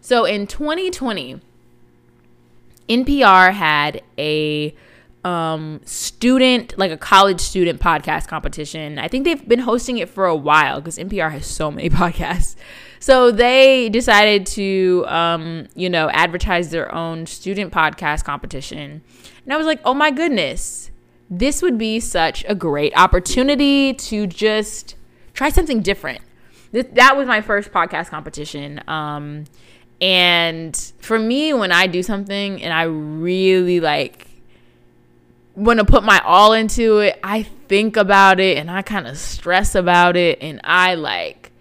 So 0.00 0.24
in 0.24 0.48
2020, 0.48 1.40
NPR 2.88 3.52
had 3.52 4.02
a 4.18 4.74
um, 5.24 5.80
student, 5.84 6.76
like 6.78 6.90
a 6.90 6.96
college 6.96 7.40
student 7.40 7.80
podcast 7.80 8.28
competition. 8.28 8.98
I 8.98 9.08
think 9.08 9.24
they've 9.24 9.48
been 9.48 9.60
hosting 9.60 9.98
it 9.98 10.08
for 10.08 10.26
a 10.26 10.36
while 10.36 10.80
because 10.80 10.98
NPR 10.98 11.32
has 11.32 11.46
so 11.46 11.70
many 11.70 11.90
podcasts. 12.02 12.56
So 13.00 13.30
they 13.30 13.88
decided 13.88 14.46
to, 14.46 15.04
um, 15.08 15.66
you 15.74 15.90
know, 15.90 16.08
advertise 16.10 16.70
their 16.70 16.94
own 16.94 17.26
student 17.26 17.72
podcast 17.72 18.24
competition. 18.24 19.02
And 19.44 19.52
I 19.52 19.56
was 19.56 19.66
like, 19.66 19.80
oh 19.84 19.94
my 19.94 20.10
goodness, 20.10 20.90
this 21.28 21.62
would 21.62 21.76
be 21.76 22.00
such 22.00 22.44
a 22.48 22.54
great 22.54 22.96
opportunity 22.96 23.92
to 23.94 24.26
just 24.26 24.96
try 25.34 25.48
something 25.50 25.82
different. 25.82 26.20
This, 26.72 26.86
that 26.92 27.16
was 27.16 27.26
my 27.26 27.40
first 27.40 27.72
podcast 27.72 28.08
competition. 28.08 28.80
Um, 28.88 29.44
and 30.00 30.76
for 30.98 31.18
me, 31.18 31.52
when 31.52 31.72
I 31.72 31.86
do 31.86 32.02
something 32.02 32.62
and 32.62 32.72
I 32.72 32.82
really 32.82 33.80
like 33.80 34.28
want 35.54 35.78
to 35.78 35.84
put 35.84 36.02
my 36.02 36.20
all 36.24 36.52
into 36.52 36.98
it, 36.98 37.18
I 37.22 37.42
think 37.42 37.96
about 37.96 38.40
it 38.40 38.58
and 38.58 38.70
I 38.70 38.82
kind 38.82 39.06
of 39.06 39.16
stress 39.16 39.74
about 39.74 40.16
it 40.16 40.38
and 40.40 40.60
I 40.64 40.94
like 40.94 41.52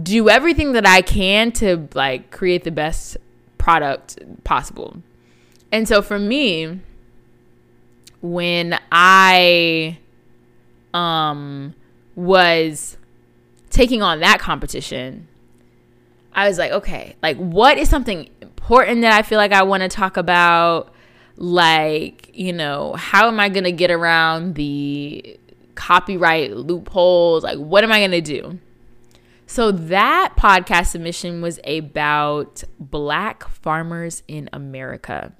do 0.00 0.28
everything 0.28 0.72
that 0.72 0.86
I 0.86 1.02
can 1.02 1.52
to 1.52 1.88
like 1.94 2.30
create 2.30 2.64
the 2.64 2.70
best 2.70 3.16
product 3.58 4.18
possible. 4.44 4.96
And 5.70 5.88
so 5.88 6.02
for 6.02 6.18
me, 6.18 6.80
when 8.20 8.78
I 8.90 9.98
um 10.94 11.74
was 12.14 12.96
taking 13.70 14.02
on 14.02 14.20
that 14.20 14.38
competition, 14.38 15.26
I 16.34 16.48
was 16.48 16.58
like, 16.58 16.72
okay, 16.72 17.16
like 17.22 17.36
what 17.36 17.78
is 17.78 17.88
something 17.88 18.30
important 18.40 19.00
that 19.02 19.12
I 19.12 19.22
feel 19.22 19.38
like 19.38 19.52
I 19.52 19.62
want 19.64 19.82
to 19.82 19.88
talk 19.88 20.16
about? 20.16 20.91
Like 21.36 22.30
you 22.34 22.52
know 22.52 22.94
how 22.94 23.28
am 23.28 23.40
i 23.40 23.48
going 23.48 23.64
to 23.64 23.72
get 23.72 23.90
around 23.90 24.54
the 24.54 25.38
copyright 25.74 26.56
loopholes? 26.56 27.42
Like 27.42 27.58
what 27.58 27.84
am 27.84 27.92
i 27.92 27.98
going 27.98 28.10
to 28.12 28.20
do? 28.20 28.58
So 29.46 29.70
that 29.70 30.34
podcast 30.38 30.86
submission 30.86 31.42
was 31.42 31.60
about 31.64 32.64
black 32.78 33.48
farmers 33.48 34.22
in 34.28 34.48
america. 34.52 35.32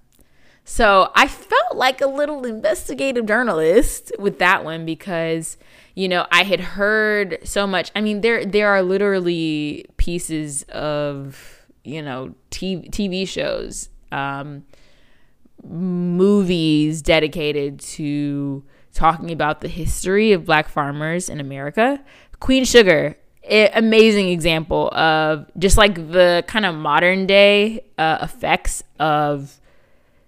So 0.65 1.11
i 1.15 1.27
felt 1.27 1.77
like 1.77 2.01
a 2.01 2.07
little 2.07 2.45
investigative 2.45 3.27
journalist 3.27 4.13
with 4.19 4.39
that 4.39 4.65
one 4.65 4.85
because 4.85 5.57
you 5.95 6.09
know 6.09 6.27
i 6.33 6.43
had 6.45 6.61
heard 6.61 7.39
so 7.45 7.67
much. 7.67 7.91
I 7.95 8.01
mean 8.01 8.21
there 8.21 8.45
there 8.45 8.69
are 8.69 8.83
literally 8.83 9.87
pieces 9.97 10.63
of 10.65 11.61
you 11.85 12.03
know 12.03 12.35
tv, 12.51 12.91
TV 12.91 13.29
shows 13.29 13.89
um, 14.13 14.65
movies 15.63 17.03
dedicated 17.03 17.81
to 17.81 18.65
talking 18.93 19.31
about 19.31 19.61
the 19.61 19.69
history 19.69 20.33
of 20.33 20.45
black 20.45 20.69
farmers 20.69 21.29
in 21.29 21.41
America. 21.41 22.03
Queen 22.41 22.65
Sugar, 22.65 23.17
amazing 23.49 24.29
example 24.29 24.89
of 24.95 25.47
just 25.59 25.77
like 25.77 25.95
the 25.95 26.45
kind 26.47 26.67
of 26.67 26.75
modern 26.75 27.27
day 27.27 27.85
uh, 27.99 28.19
effects 28.23 28.83
of 28.99 29.61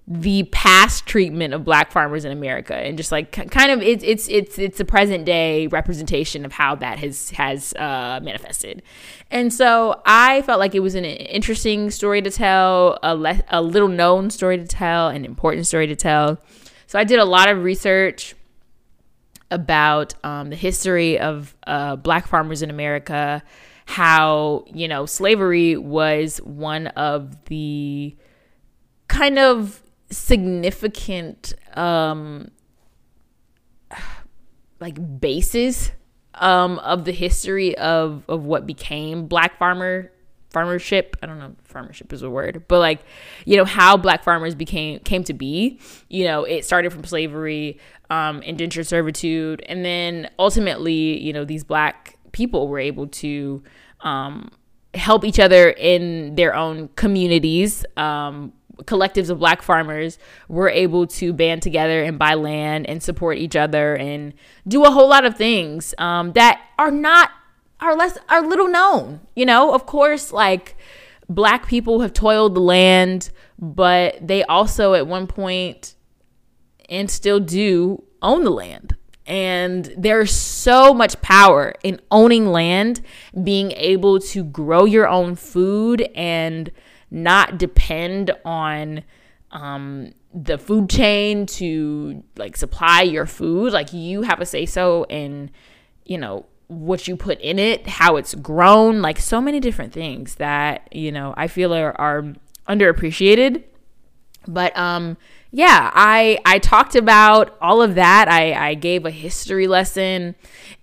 the 0.07 0.43
past 0.53 1.07
treatment 1.07 1.55
of 1.55 1.65
black 1.65 1.91
farmers 1.91 2.27
in 2.27 2.33
America 2.33 2.75
and 2.75 2.99
just 2.99 3.11
like 3.11 3.33
kind 3.33 3.71
of 3.71 3.81
it's 3.81 4.05
it's 4.05 4.29
it's 4.29 4.59
it's 4.59 4.79
a 4.79 4.85
present 4.85 5.25
day 5.25 5.67
representation 5.69 6.45
of 6.45 6.53
how 6.53 6.75
that 6.75 6.99
has 6.99 7.31
has 7.31 7.73
uh, 7.75 8.21
manifested. 8.23 8.83
And 9.31 9.53
so 9.53 10.03
I 10.05 10.43
felt 10.43 10.61
like 10.61 10.75
it 10.75 10.81
was 10.81 10.95
an 10.95 11.07
interesting 11.07 11.91
story 11.91 12.21
to 12.21 12.31
tell, 12.31 12.99
a, 13.03 13.17
le- 13.17 13.43
a 13.49 13.63
little 13.63 13.89
known 13.89 14.31
story 14.31 14.59
to 14.59 14.67
tell, 14.67 15.09
an 15.09 15.25
important 15.25 15.67
story 15.67 15.87
to 15.87 15.97
tell. 15.97 16.39
So 16.87 16.99
I 16.99 17.05
did 17.05 17.19
a 17.19 17.25
lot 17.25 17.49
of 17.49 17.65
research 17.65 18.35
about 19.51 20.15
um, 20.23 20.51
the 20.51 20.57
history 20.57 21.19
of 21.19 21.57
uh, 21.67 21.97
black 21.97 22.27
farmers 22.27 22.61
in 22.61 22.69
America, 22.69 23.43
how 23.87 24.67
you 24.73 24.87
know 24.87 25.07
slavery 25.07 25.79
was 25.79 26.39
one 26.39 26.89
of 26.89 27.43
the 27.47 28.15
kind 29.09 29.39
of 29.39 29.81
significant 30.11 31.55
um 31.77 32.51
like 34.81 35.21
bases 35.21 35.93
um 36.35 36.79
of 36.81 37.05
the 37.05 37.13
history 37.13 37.77
of 37.79 38.25
of 38.29 38.45
what 38.45 38.67
became 38.67 39.27
black 39.27 39.59
farmer 39.59 40.11
farmership. 40.55 41.15
I 41.23 41.27
don't 41.27 41.39
know 41.39 41.55
farmership 41.69 42.13
is 42.13 42.23
a 42.23 42.31
word 42.31 42.65
but 42.69 42.79
like 42.79 43.01
you 43.45 43.57
know 43.57 43.65
how 43.65 43.97
black 43.97 44.23
farmers 44.23 44.55
became 44.55 45.01
came 45.01 45.25
to 45.25 45.35
be. 45.35 45.81
You 46.09 46.25
know 46.25 46.45
it 46.45 46.65
started 46.65 46.93
from 46.93 47.05
slavery 47.05 47.79
um 48.09 48.41
indentured 48.43 48.87
servitude 48.87 49.63
and 49.67 49.85
then 49.85 50.31
ultimately 50.39 51.21
you 51.21 51.33
know 51.33 51.45
these 51.45 51.65
black 51.65 52.19
people 52.33 52.69
were 52.69 52.79
able 52.79 53.09
to 53.09 53.63
um 54.01 54.51
help 54.95 55.25
each 55.25 55.41
other 55.41 55.71
in 55.71 56.37
their 56.37 56.55
own 56.55 56.89
communities 56.95 57.85
um 57.97 58.53
collectives 58.83 59.31
of 59.31 59.39
black 59.39 59.63
farmers 59.63 60.19
were 60.49 60.69
able 60.69 61.07
to 61.07 61.33
band 61.33 61.63
together 61.63 62.03
and 62.03 62.19
buy 62.19 62.35
land 62.35 62.87
and 62.89 63.03
support 63.03 63.39
each 63.39 63.57
other 63.57 63.97
and 63.97 64.35
do 64.67 64.85
a 64.85 64.91
whole 64.91 65.09
lot 65.09 65.25
of 65.25 65.37
things 65.37 65.95
um, 65.99 66.33
that 66.33 66.61
are 66.79 66.91
not 66.91 67.31
are 67.81 67.97
less 67.97 68.17
are 68.29 68.47
little 68.47 68.69
known 68.69 69.21
you 69.35 69.47
know? 69.47 69.75
Of 69.75 69.87
course 69.87 70.33
like 70.33 70.77
black 71.29 71.67
people 71.67 72.01
have 72.01 72.13
toiled 72.13 72.55
the 72.55 72.61
land 72.61 73.31
but 73.59 74.17
they 74.27 74.43
also 74.45 74.95
at 74.95 75.07
one 75.07 75.27
point 75.27 75.95
and 76.89 77.11
still 77.11 77.41
do 77.41 78.03
own 78.23 78.45
the 78.45 78.51
land. 78.51 78.97
And 79.27 79.95
there's 79.97 80.33
so 80.33 80.93
much 80.93 81.21
power 81.23 81.75
in 81.83 82.01
owning 82.11 82.47
land 82.49 83.01
being 83.43 83.73
able 83.73 84.21
to 84.21 84.45
grow 84.45 84.85
your 84.85 85.09
own 85.09 85.35
food 85.35 86.03
and 86.15 86.71
not 87.15 87.59
depend 87.59 88.33
on 88.45 89.05
um, 89.53 90.13
the 90.35 90.59
food 90.59 90.91
chain 90.91 91.47
to 91.47 92.23
like 92.37 92.57
supply 92.57 93.03
your 93.03 93.25
food. 93.25 93.73
Like 93.73 93.93
you 93.93 94.23
have 94.23 94.41
a 94.41 94.47
say 94.47 94.67
so 94.67 95.07
in, 95.09 95.51
you 96.05 96.19
know, 96.19 96.47
what 96.67 97.07
you 97.07 97.17
put 97.17 97.41
in 97.41 97.59
it, 97.59 97.87
how 97.87 98.17
it's 98.17 98.35
grown, 98.35 99.01
like 99.01 99.21
so 99.21 99.41
many 99.41 99.61
different 99.61 99.93
things 99.93 100.35
that, 100.37 100.89
you 100.93 101.13
know, 101.13 101.35
I 101.37 101.47
feel 101.47 101.73
are, 101.73 101.99
are 102.01 102.35
underappreciated. 102.69 103.63
But 104.47 104.77
um 104.77 105.17
yeah, 105.53 105.93
I 105.95 106.39
I 106.45 106.59
talked 106.59 106.97
about 106.97 107.57
all 107.61 107.81
of 107.81 107.95
that. 107.95 108.29
I 108.29 108.71
I 108.71 108.75
gave 108.75 109.07
a 109.07 109.11
history 109.11 109.69
lesson 109.69 110.35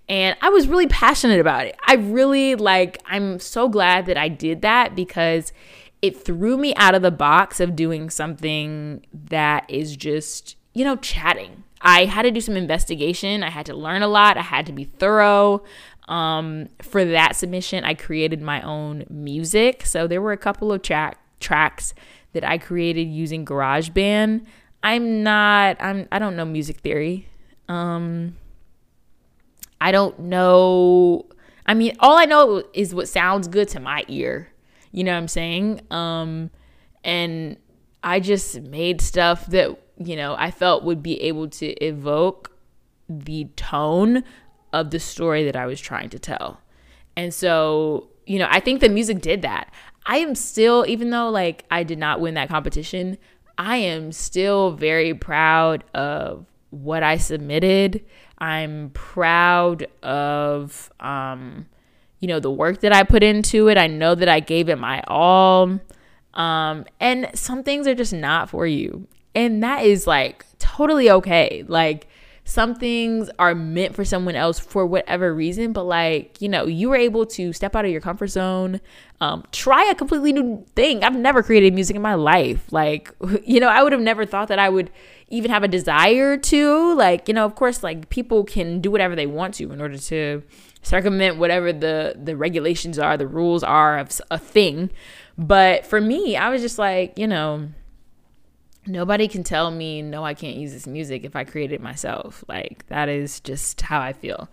and 0.08 0.36
I 0.40 0.48
was 0.48 0.66
really 0.66 0.86
passionate 0.86 1.40
about 1.40 1.66
it. 1.66 1.76
I 1.86 1.94
really 1.94 2.54
like 2.54 2.98
I'm 3.04 3.38
so 3.38 3.68
glad 3.68 4.06
that 4.06 4.16
I 4.16 4.28
did 4.28 4.62
that 4.62 4.96
because 4.96 5.52
it 6.02 6.22
threw 6.22 6.56
me 6.56 6.74
out 6.74 6.94
of 6.94 7.02
the 7.02 7.12
box 7.12 7.60
of 7.60 7.76
doing 7.76 8.10
something 8.10 9.06
that 9.12 9.64
is 9.70 9.96
just, 9.96 10.56
you 10.74 10.84
know, 10.84 10.96
chatting. 10.96 11.62
I 11.80 12.04
had 12.04 12.22
to 12.22 12.30
do 12.30 12.40
some 12.40 12.56
investigation. 12.56 13.42
I 13.42 13.50
had 13.50 13.66
to 13.66 13.74
learn 13.74 14.02
a 14.02 14.08
lot. 14.08 14.36
I 14.36 14.42
had 14.42 14.66
to 14.66 14.72
be 14.72 14.84
thorough. 14.84 15.62
Um, 16.08 16.68
for 16.80 17.04
that 17.04 17.36
submission, 17.36 17.84
I 17.84 17.94
created 17.94 18.42
my 18.42 18.60
own 18.62 19.04
music. 19.08 19.86
So 19.86 20.06
there 20.06 20.20
were 20.20 20.32
a 20.32 20.36
couple 20.36 20.72
of 20.72 20.82
track 20.82 21.18
tracks 21.40 21.94
that 22.32 22.44
I 22.44 22.58
created 22.58 23.08
using 23.08 23.44
GarageBand. 23.44 24.44
I'm 24.82 25.22
not. 25.22 25.76
I'm. 25.80 26.08
I 26.10 26.18
don't 26.18 26.34
know 26.36 26.44
music 26.44 26.80
theory. 26.80 27.28
Um, 27.68 28.36
I 29.80 29.92
don't 29.92 30.18
know. 30.18 31.26
I 31.66 31.74
mean, 31.74 31.96
all 32.00 32.16
I 32.16 32.24
know 32.24 32.64
is 32.74 32.94
what 32.94 33.08
sounds 33.08 33.46
good 33.46 33.68
to 33.68 33.80
my 33.80 34.04
ear. 34.08 34.51
You 34.92 35.04
know 35.04 35.12
what 35.12 35.18
I'm 35.18 35.28
saying? 35.28 35.80
Um, 35.90 36.50
and 37.02 37.56
I 38.04 38.20
just 38.20 38.60
made 38.60 39.00
stuff 39.00 39.46
that, 39.46 39.76
you 39.98 40.16
know, 40.16 40.34
I 40.38 40.50
felt 40.50 40.84
would 40.84 41.02
be 41.02 41.20
able 41.22 41.48
to 41.48 41.66
evoke 41.84 42.56
the 43.08 43.46
tone 43.56 44.24
of 44.72 44.90
the 44.90 45.00
story 45.00 45.44
that 45.44 45.56
I 45.56 45.66
was 45.66 45.80
trying 45.80 46.10
to 46.10 46.18
tell. 46.18 46.60
And 47.16 47.32
so, 47.32 48.08
you 48.26 48.38
know, 48.38 48.48
I 48.50 48.60
think 48.60 48.80
the 48.80 48.88
music 48.88 49.20
did 49.20 49.42
that. 49.42 49.72
I 50.06 50.18
am 50.18 50.34
still, 50.34 50.84
even 50.88 51.10
though 51.10 51.30
like 51.30 51.64
I 51.70 51.82
did 51.82 51.98
not 51.98 52.20
win 52.20 52.34
that 52.34 52.48
competition, 52.48 53.18
I 53.58 53.76
am 53.76 54.12
still 54.12 54.72
very 54.72 55.14
proud 55.14 55.84
of 55.94 56.46
what 56.70 57.02
I 57.02 57.18
submitted. 57.18 58.04
I'm 58.38 58.90
proud 58.90 59.86
of 60.02 60.90
um, 61.00 61.66
you 62.22 62.28
know, 62.28 62.38
the 62.38 62.50
work 62.50 62.80
that 62.80 62.92
I 62.92 63.02
put 63.02 63.24
into 63.24 63.68
it. 63.68 63.76
I 63.76 63.88
know 63.88 64.14
that 64.14 64.28
I 64.28 64.40
gave 64.40 64.68
it 64.68 64.78
my 64.78 65.02
all. 65.08 65.80
Um, 66.34 66.86
and 67.00 67.28
some 67.34 67.64
things 67.64 67.86
are 67.88 67.96
just 67.96 68.14
not 68.14 68.48
for 68.48 68.64
you. 68.64 69.08
And 69.34 69.62
that 69.64 69.84
is 69.84 70.06
like 70.06 70.46
totally 70.60 71.10
okay. 71.10 71.64
Like 71.66 72.06
some 72.44 72.76
things 72.76 73.28
are 73.40 73.56
meant 73.56 73.96
for 73.96 74.04
someone 74.04 74.36
else 74.36 74.60
for 74.60 74.86
whatever 74.86 75.34
reason, 75.34 75.72
but 75.72 75.82
like, 75.82 76.40
you 76.40 76.48
know, 76.48 76.66
you 76.66 76.90
were 76.90 76.96
able 76.96 77.26
to 77.26 77.52
step 77.52 77.74
out 77.74 77.84
of 77.84 77.90
your 77.90 78.00
comfort 78.00 78.28
zone, 78.28 78.80
um, 79.20 79.44
try 79.50 79.84
a 79.90 79.94
completely 79.94 80.32
new 80.32 80.64
thing. 80.76 81.02
I've 81.02 81.16
never 81.16 81.42
created 81.42 81.74
music 81.74 81.96
in 81.96 82.02
my 82.02 82.14
life. 82.14 82.70
Like, 82.70 83.12
you 83.44 83.58
know, 83.58 83.68
I 83.68 83.82
would 83.82 83.92
have 83.92 84.00
never 84.00 84.24
thought 84.24 84.46
that 84.48 84.60
I 84.60 84.68
would 84.68 84.92
even 85.28 85.50
have 85.50 85.64
a 85.64 85.68
desire 85.68 86.36
to. 86.36 86.94
Like, 86.94 87.26
you 87.26 87.34
know, 87.34 87.44
of 87.44 87.56
course, 87.56 87.82
like 87.82 88.10
people 88.10 88.44
can 88.44 88.80
do 88.80 88.92
whatever 88.92 89.16
they 89.16 89.26
want 89.26 89.54
to 89.54 89.72
in 89.72 89.80
order 89.80 89.98
to 89.98 90.42
circumvent 90.82 91.38
whatever 91.38 91.72
the 91.72 92.14
the 92.22 92.36
regulations 92.36 92.98
are, 92.98 93.16
the 93.16 93.26
rules 93.26 93.62
are 93.62 93.98
of 93.98 94.20
a 94.30 94.38
thing. 94.38 94.90
But 95.38 95.86
for 95.86 96.00
me, 96.00 96.36
I 96.36 96.50
was 96.50 96.60
just 96.60 96.78
like, 96.78 97.18
you 97.18 97.26
know, 97.26 97.68
nobody 98.86 99.28
can 99.28 99.44
tell 99.44 99.70
me 99.70 100.02
no 100.02 100.24
i 100.24 100.34
can't 100.34 100.56
use 100.56 100.72
this 100.72 100.86
music 100.86 101.24
if 101.24 101.36
i 101.36 101.44
create 101.44 101.72
it 101.72 101.80
myself. 101.80 102.44
Like 102.48 102.84
that 102.88 103.08
is 103.08 103.40
just 103.40 103.80
how 103.82 104.00
i 104.00 104.12
feel. 104.12 104.48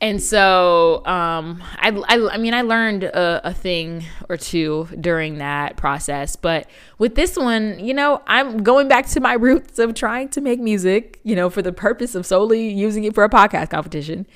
And 0.00 0.22
so 0.22 1.04
um, 1.06 1.60
I, 1.76 1.90
I, 1.90 2.34
I 2.34 2.38
mean 2.38 2.54
i 2.54 2.62
learned 2.62 3.04
a, 3.04 3.48
a, 3.48 3.52
thing 3.52 4.04
or 4.28 4.36
two 4.36 4.88
during 5.00 5.38
that 5.38 5.76
process. 5.76 6.36
But 6.36 6.70
with 6.98 7.16
this 7.16 7.36
one 7.36 7.78
you 7.84 7.92
know 7.92 8.22
i'm 8.26 8.62
going 8.62 8.88
back 8.88 9.06
to 9.08 9.20
my 9.20 9.34
roots 9.34 9.78
of 9.78 9.94
trying 9.94 10.28
to 10.30 10.40
make 10.40 10.60
music 10.60 11.20
you 11.24 11.36
know 11.36 11.50
for 11.50 11.62
the 11.62 11.72
purpose 11.72 12.14
of 12.14 12.24
solely 12.24 12.68
using 12.68 13.04
it 13.04 13.14
for 13.14 13.24
a 13.24 13.28
podcast 13.28 13.70
competition 13.70 14.26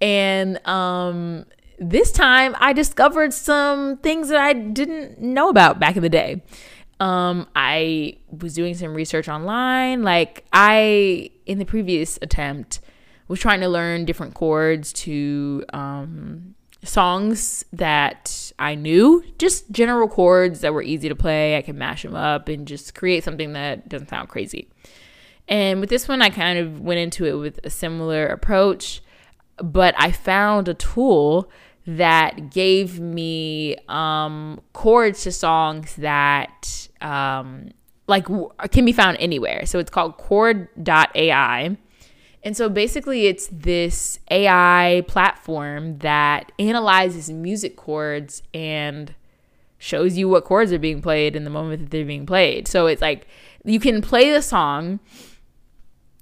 and 0.00 0.64
um, 0.66 1.44
this 1.78 2.12
time 2.12 2.54
i 2.58 2.72
discovered 2.72 3.32
some 3.32 3.96
things 3.98 4.28
that 4.28 4.40
i 4.40 4.52
didn't 4.52 5.20
know 5.20 5.48
about 5.48 5.78
back 5.78 5.96
in 5.96 6.02
the 6.02 6.08
day 6.08 6.42
um, 7.00 7.48
I 7.54 8.18
was 8.30 8.54
doing 8.54 8.74
some 8.74 8.94
research 8.94 9.28
online. 9.28 10.02
Like 10.02 10.44
I, 10.52 11.30
in 11.46 11.58
the 11.58 11.64
previous 11.64 12.18
attempt, 12.22 12.80
was 13.28 13.40
trying 13.40 13.60
to 13.60 13.68
learn 13.68 14.04
different 14.04 14.34
chords 14.34 14.92
to 14.92 15.64
um, 15.72 16.54
songs 16.82 17.64
that 17.72 18.52
I 18.58 18.74
knew, 18.74 19.24
just 19.38 19.70
general 19.70 20.08
chords 20.08 20.60
that 20.60 20.72
were 20.72 20.82
easy 20.82 21.08
to 21.08 21.16
play. 21.16 21.56
I 21.56 21.62
could 21.62 21.74
mash 21.74 22.02
them 22.02 22.14
up 22.14 22.48
and 22.48 22.66
just 22.66 22.94
create 22.94 23.24
something 23.24 23.54
that 23.54 23.88
doesn't 23.88 24.08
sound 24.08 24.28
crazy. 24.28 24.68
And 25.48 25.80
with 25.80 25.90
this 25.90 26.08
one, 26.08 26.22
I 26.22 26.30
kind 26.30 26.58
of 26.58 26.80
went 26.80 27.00
into 27.00 27.26
it 27.26 27.34
with 27.34 27.60
a 27.64 27.70
similar 27.70 28.26
approach, 28.26 29.02
but 29.58 29.94
I 29.98 30.12
found 30.12 30.68
a 30.68 30.74
tool 30.74 31.50
that 31.86 32.50
gave 32.50 32.98
me 32.98 33.76
um, 33.88 34.60
chords 34.72 35.22
to 35.24 35.32
songs 35.32 35.96
that 35.96 36.88
um, 37.00 37.70
like 38.06 38.26
w- 38.26 38.50
can 38.70 38.84
be 38.84 38.92
found 38.92 39.18
anywhere. 39.18 39.66
So 39.66 39.78
it's 39.78 39.90
called 39.90 40.16
chord.ai. 40.16 41.76
And 42.42 42.56
so 42.56 42.68
basically 42.68 43.26
it's 43.26 43.48
this 43.50 44.18
AI 44.30 45.04
platform 45.08 45.98
that 45.98 46.52
analyzes 46.58 47.30
music 47.30 47.76
chords 47.76 48.42
and 48.52 49.14
shows 49.78 50.16
you 50.16 50.28
what 50.28 50.44
chords 50.44 50.72
are 50.72 50.78
being 50.78 51.02
played 51.02 51.36
in 51.36 51.44
the 51.44 51.50
moment 51.50 51.80
that 51.80 51.90
they're 51.90 52.04
being 52.04 52.26
played. 52.26 52.68
So 52.68 52.86
it's 52.86 53.02
like 53.02 53.26
you 53.64 53.80
can 53.80 54.02
play 54.02 54.30
the 54.30 54.42
song 54.42 55.00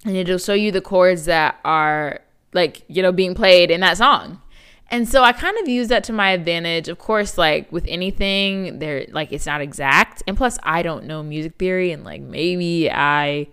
and 0.05 0.15
it'll 0.15 0.37
show 0.37 0.53
you 0.53 0.71
the 0.71 0.81
chords 0.81 1.25
that 1.25 1.59
are 1.63 2.19
like, 2.53 2.83
you 2.87 3.01
know, 3.01 3.11
being 3.11 3.35
played 3.35 3.71
in 3.71 3.81
that 3.81 3.97
song. 3.97 4.41
And 4.89 5.09
so 5.09 5.23
I 5.23 5.31
kind 5.31 5.57
of 5.57 5.67
use 5.67 5.87
that 5.87 6.03
to 6.05 6.13
my 6.13 6.31
advantage. 6.31 6.87
Of 6.87 6.99
course, 6.99 7.37
like 7.37 7.71
with 7.71 7.85
anything, 7.87 8.79
there 8.79 9.05
like 9.11 9.31
it's 9.31 9.45
not 9.45 9.61
exact. 9.61 10.21
And 10.27 10.37
plus 10.37 10.59
I 10.63 10.83
don't 10.83 11.05
know 11.05 11.23
music 11.23 11.57
theory 11.57 11.91
and 11.91 12.03
like 12.03 12.21
maybe 12.21 12.91
I 12.91 13.47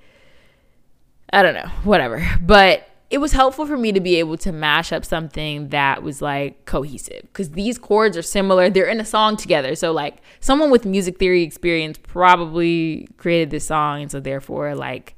I 1.32 1.42
don't 1.42 1.54
know, 1.54 1.70
whatever. 1.84 2.26
But 2.40 2.86
it 3.10 3.18
was 3.18 3.32
helpful 3.32 3.66
for 3.66 3.76
me 3.76 3.90
to 3.90 4.00
be 4.00 4.16
able 4.16 4.36
to 4.38 4.52
mash 4.52 4.92
up 4.92 5.04
something 5.04 5.68
that 5.70 6.02
was 6.02 6.22
like 6.22 6.64
cohesive 6.64 7.22
because 7.22 7.50
these 7.50 7.76
chords 7.76 8.16
are 8.16 8.22
similar. 8.22 8.70
They're 8.70 8.86
in 8.86 9.00
a 9.00 9.04
song 9.04 9.36
together. 9.36 9.74
So, 9.74 9.90
like, 9.92 10.18
someone 10.38 10.70
with 10.70 10.86
music 10.86 11.18
theory 11.18 11.42
experience 11.42 11.98
probably 12.00 13.08
created 13.16 13.50
this 13.50 13.66
song. 13.66 14.02
And 14.02 14.10
so, 14.10 14.20
therefore, 14.20 14.76
like, 14.76 15.16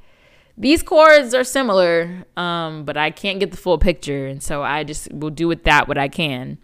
these 0.57 0.83
chords 0.83 1.35
are 1.35 1.45
similar, 1.45 2.25
um, 2.37 2.85
but 2.85 2.97
I 2.97 3.11
can't 3.11 3.41
get 3.41 3.51
the 3.51 3.57
full 3.57 3.79
picture. 3.79 4.27
And 4.27 4.43
so 4.43 4.63
I 4.63 4.85
just 4.85 5.13
will 5.13 5.31
do 5.31 5.49
with 5.49 5.65
that 5.65 5.89
what 5.89 5.99
I 5.99 6.09
can. 6.09 6.59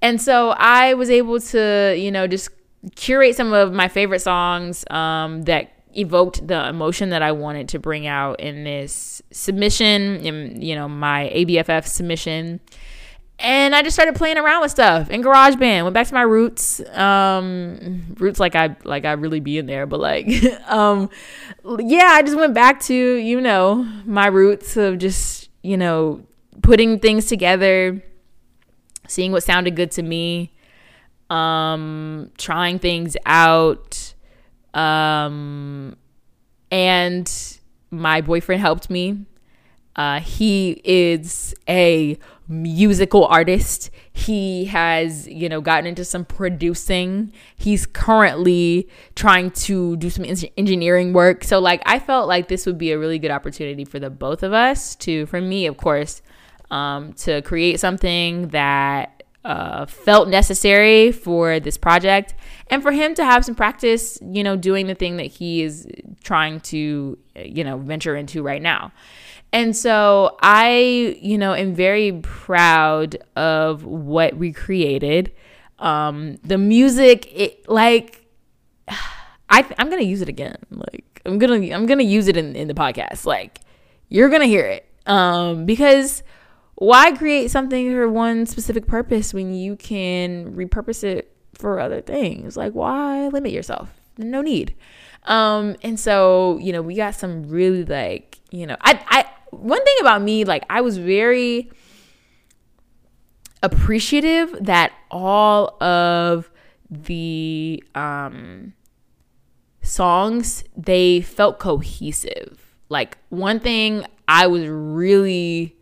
And 0.00 0.20
so 0.20 0.50
I 0.50 0.94
was 0.94 1.10
able 1.10 1.40
to, 1.40 1.94
you 1.98 2.10
know, 2.10 2.26
just 2.26 2.50
curate 2.94 3.34
some 3.34 3.52
of 3.52 3.72
my 3.72 3.88
favorite 3.88 4.20
songs 4.20 4.84
um, 4.90 5.42
that 5.42 5.72
evoked 5.96 6.46
the 6.46 6.68
emotion 6.68 7.08
that 7.10 7.22
I 7.22 7.32
wanted 7.32 7.68
to 7.70 7.78
bring 7.78 8.06
out 8.06 8.38
in 8.40 8.64
this 8.64 9.22
submission, 9.30 10.16
in, 10.24 10.60
you 10.60 10.74
know, 10.74 10.88
my 10.88 11.32
ABFF 11.34 11.86
submission 11.86 12.60
and 13.38 13.74
I 13.74 13.82
just 13.82 13.94
started 13.94 14.14
playing 14.14 14.38
around 14.38 14.62
with 14.62 14.70
stuff 14.70 15.10
in 15.10 15.22
GarageBand. 15.22 15.82
Went 15.82 15.94
back 15.94 16.06
to 16.06 16.14
my 16.14 16.22
roots, 16.22 16.80
um, 16.90 18.14
roots 18.18 18.40
like 18.40 18.54
I 18.54 18.76
like 18.84 19.04
I 19.04 19.12
really 19.12 19.40
be 19.40 19.58
in 19.58 19.66
there, 19.66 19.86
but 19.86 20.00
like, 20.00 20.26
um, 20.68 21.10
yeah, 21.64 22.12
I 22.12 22.22
just 22.22 22.36
went 22.36 22.54
back 22.54 22.80
to 22.84 22.94
you 22.94 23.40
know 23.40 23.86
my 24.04 24.26
roots 24.26 24.76
of 24.76 24.98
just 24.98 25.50
you 25.62 25.76
know 25.76 26.26
putting 26.62 26.98
things 26.98 27.26
together, 27.26 28.02
seeing 29.06 29.32
what 29.32 29.42
sounded 29.42 29.76
good 29.76 29.90
to 29.92 30.02
me, 30.02 30.52
um, 31.28 32.30
trying 32.38 32.78
things 32.78 33.18
out, 33.26 34.14
um, 34.72 35.94
and 36.70 37.58
my 37.90 38.22
boyfriend 38.22 38.62
helped 38.62 38.88
me. 38.88 39.26
Uh, 39.96 40.20
he 40.20 40.80
is 40.84 41.54
a 41.68 42.18
musical 42.48 43.24
artist. 43.26 43.90
He 44.12 44.66
has, 44.66 45.26
you 45.26 45.48
know, 45.48 45.60
gotten 45.60 45.86
into 45.86 46.04
some 46.04 46.24
producing. 46.24 47.32
He's 47.56 47.86
currently 47.86 48.88
trying 49.14 49.50
to 49.52 49.96
do 49.96 50.10
some 50.10 50.24
engineering 50.56 51.12
work. 51.12 51.42
So 51.44 51.58
like 51.58 51.82
I 51.86 51.98
felt 51.98 52.28
like 52.28 52.48
this 52.48 52.66
would 52.66 52.78
be 52.78 52.92
a 52.92 52.98
really 52.98 53.18
good 53.18 53.30
opportunity 53.30 53.84
for 53.84 53.98
the 53.98 54.10
both 54.10 54.42
of 54.42 54.52
us 54.52 54.94
to 54.96 55.26
for 55.26 55.40
me, 55.40 55.66
of 55.66 55.76
course, 55.76 56.22
um, 56.70 57.12
to 57.14 57.42
create 57.42 57.80
something 57.80 58.48
that 58.48 59.22
uh, 59.44 59.86
felt 59.86 60.28
necessary 60.28 61.12
for 61.12 61.60
this 61.60 61.76
project 61.78 62.34
and 62.68 62.82
for 62.82 62.90
him 62.90 63.14
to 63.14 63.24
have 63.24 63.44
some 63.44 63.54
practice, 63.54 64.18
you 64.20 64.42
know, 64.42 64.56
doing 64.56 64.88
the 64.88 64.94
thing 64.94 65.16
that 65.18 65.26
he 65.26 65.62
is 65.62 65.86
trying 66.24 66.58
to, 66.60 67.16
you 67.36 67.62
know, 67.62 67.78
venture 67.78 68.16
into 68.16 68.42
right 68.42 68.60
now. 68.60 68.90
And 69.52 69.76
so 69.76 70.36
I, 70.42 71.16
you 71.20 71.38
know, 71.38 71.54
am 71.54 71.74
very 71.74 72.12
proud 72.12 73.16
of 73.36 73.84
what 73.84 74.36
we 74.36 74.52
created. 74.52 75.32
Um, 75.78 76.36
the 76.44 76.58
music, 76.58 77.30
it 77.32 77.68
like, 77.68 78.26
I 79.48 79.64
I'm 79.78 79.88
gonna 79.90 80.02
use 80.02 80.20
it 80.22 80.28
again. 80.28 80.56
Like 80.70 81.22
I'm 81.24 81.38
gonna 81.38 81.74
I'm 81.74 81.86
gonna 81.86 82.02
use 82.02 82.28
it 82.28 82.36
in 82.36 82.56
in 82.56 82.68
the 82.68 82.74
podcast. 82.74 83.24
Like 83.24 83.60
you're 84.08 84.28
gonna 84.28 84.46
hear 84.46 84.66
it. 84.66 84.86
Um, 85.06 85.66
because 85.66 86.22
why 86.74 87.12
create 87.12 87.50
something 87.50 87.92
for 87.92 88.10
one 88.10 88.46
specific 88.46 88.86
purpose 88.86 89.32
when 89.32 89.54
you 89.54 89.76
can 89.76 90.54
repurpose 90.54 91.04
it 91.04 91.32
for 91.54 91.78
other 91.78 92.00
things? 92.00 92.56
Like 92.56 92.72
why 92.72 93.28
limit 93.28 93.52
yourself? 93.52 93.88
No 94.18 94.42
need. 94.42 94.74
Um, 95.24 95.76
and 95.82 95.98
so 95.98 96.58
you 96.58 96.72
know 96.72 96.82
we 96.82 96.94
got 96.94 97.14
some 97.14 97.44
really 97.44 97.84
like 97.84 98.40
you 98.50 98.66
know 98.66 98.76
I 98.80 99.00
I 99.08 99.24
one 99.60 99.84
thing 99.84 99.96
about 100.00 100.22
me, 100.22 100.44
like 100.44 100.64
I 100.70 100.80
was 100.80 100.98
very 100.98 101.70
appreciative 103.62 104.56
that 104.60 104.92
all 105.10 105.82
of 105.82 106.50
the 106.90 107.82
um 107.94 108.74
songs 109.82 110.64
they 110.76 111.20
felt 111.20 111.58
cohesive. 111.58 112.76
Like 112.88 113.18
one 113.30 113.60
thing 113.60 114.04
I 114.28 114.46
was 114.46 114.68
really 114.68 115.76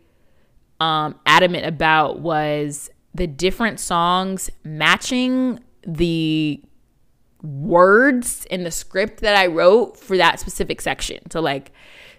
um 0.79 1.19
adamant 1.25 1.65
about 1.65 2.19
was 2.19 2.89
the 3.13 3.27
different 3.27 3.79
songs 3.79 4.49
matching 4.63 5.59
the 5.85 6.61
words 7.41 8.45
in 8.49 8.63
the 8.63 8.71
script 8.71 9.21
that 9.21 9.35
I 9.35 9.47
wrote 9.47 9.97
for 9.97 10.17
that 10.17 10.39
specific 10.39 10.81
section. 10.81 11.19
So 11.31 11.39
like 11.39 11.71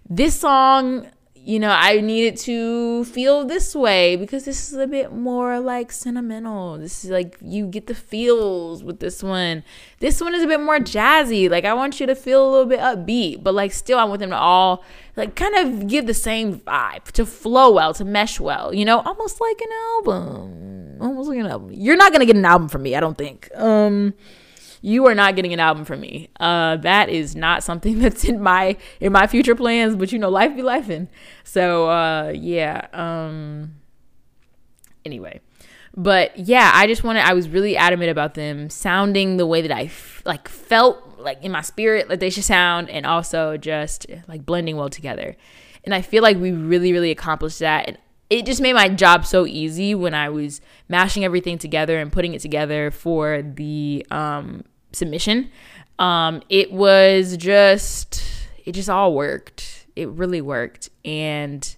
this 0.08 0.38
song 0.38 1.08
you 1.46 1.60
know, 1.60 1.70
I 1.70 2.00
needed 2.00 2.36
to 2.38 3.04
feel 3.04 3.44
this 3.44 3.72
way 3.72 4.16
because 4.16 4.44
this 4.44 4.72
is 4.72 4.76
a 4.76 4.88
bit 4.88 5.12
more 5.12 5.60
like 5.60 5.92
sentimental. 5.92 6.76
This 6.76 7.04
is 7.04 7.10
like 7.10 7.36
you 7.40 7.68
get 7.68 7.86
the 7.86 7.94
feels 7.94 8.82
with 8.82 8.98
this 8.98 9.22
one. 9.22 9.62
This 10.00 10.20
one 10.20 10.34
is 10.34 10.42
a 10.42 10.48
bit 10.48 10.58
more 10.58 10.80
jazzy. 10.80 11.48
Like 11.48 11.64
I 11.64 11.72
want 11.72 12.00
you 12.00 12.06
to 12.06 12.16
feel 12.16 12.44
a 12.44 12.50
little 12.50 12.66
bit 12.66 12.80
upbeat, 12.80 13.44
but 13.44 13.54
like 13.54 13.70
still 13.70 13.96
I 13.96 14.02
want 14.02 14.18
them 14.18 14.30
to 14.30 14.36
all 14.36 14.82
like 15.14 15.36
kind 15.36 15.54
of 15.54 15.86
give 15.86 16.08
the 16.08 16.14
same 16.14 16.58
vibe 16.58 17.04
to 17.12 17.24
flow 17.24 17.70
well, 17.70 17.94
to 17.94 18.04
mesh 18.04 18.40
well, 18.40 18.74
you 18.74 18.84
know, 18.84 18.98
almost 19.02 19.40
like 19.40 19.60
an 19.60 19.70
album. 19.94 21.00
Almost 21.00 21.28
like 21.28 21.38
an 21.38 21.46
album. 21.46 21.70
You're 21.72 21.96
not 21.96 22.10
gonna 22.10 22.26
get 22.26 22.34
an 22.34 22.44
album 22.44 22.68
from 22.68 22.82
me, 22.82 22.96
I 22.96 23.00
don't 23.00 23.16
think. 23.16 23.48
Um 23.54 24.14
you 24.86 25.04
are 25.08 25.16
not 25.16 25.34
getting 25.34 25.52
an 25.52 25.58
album 25.58 25.84
from 25.84 26.00
me. 26.00 26.28
Uh, 26.38 26.76
that 26.76 27.08
is 27.08 27.34
not 27.34 27.64
something 27.64 27.98
that's 28.00 28.22
in 28.24 28.40
my 28.40 28.76
in 29.00 29.12
my 29.12 29.26
future 29.26 29.56
plans. 29.56 29.96
But 29.96 30.12
you 30.12 30.18
know, 30.18 30.30
life 30.30 30.54
be 30.54 30.62
lifing. 30.62 31.08
So 31.42 31.90
uh, 31.90 32.32
yeah. 32.34 32.86
Um. 32.92 33.74
Anyway, 35.04 35.40
but 35.96 36.38
yeah, 36.38 36.70
I 36.72 36.86
just 36.86 37.02
wanted. 37.02 37.24
I 37.26 37.34
was 37.34 37.48
really 37.48 37.76
adamant 37.76 38.10
about 38.10 38.34
them 38.34 38.70
sounding 38.70 39.38
the 39.38 39.46
way 39.46 39.60
that 39.60 39.72
I 39.72 39.84
f- 39.84 40.22
like 40.24 40.48
felt 40.48 41.18
like 41.18 41.42
in 41.42 41.50
my 41.50 41.62
spirit 41.62 42.08
like 42.08 42.20
they 42.20 42.30
should 42.30 42.44
sound, 42.44 42.88
and 42.88 43.04
also 43.04 43.56
just 43.56 44.06
like 44.28 44.46
blending 44.46 44.76
well 44.76 44.88
together. 44.88 45.36
And 45.82 45.94
I 45.94 46.02
feel 46.02 46.22
like 46.22 46.36
we 46.36 46.52
really, 46.52 46.92
really 46.92 47.10
accomplished 47.10 47.58
that. 47.58 47.88
And 47.88 47.98
it 48.30 48.46
just 48.46 48.60
made 48.60 48.72
my 48.74 48.88
job 48.88 49.24
so 49.24 49.46
easy 49.46 49.94
when 49.94 50.14
I 50.14 50.28
was 50.28 50.60
mashing 50.88 51.24
everything 51.24 51.58
together 51.58 51.98
and 51.98 52.12
putting 52.12 52.34
it 52.34 52.40
together 52.40 52.90
for 52.90 53.42
the 53.42 54.04
um, 54.10 54.64
submission. 54.92 55.50
Um, 55.98 56.42
it 56.48 56.72
was 56.72 57.36
just, 57.36 58.22
it 58.64 58.72
just 58.72 58.90
all 58.90 59.14
worked. 59.14 59.86
It 59.94 60.08
really 60.08 60.40
worked. 60.40 60.90
And 61.04 61.76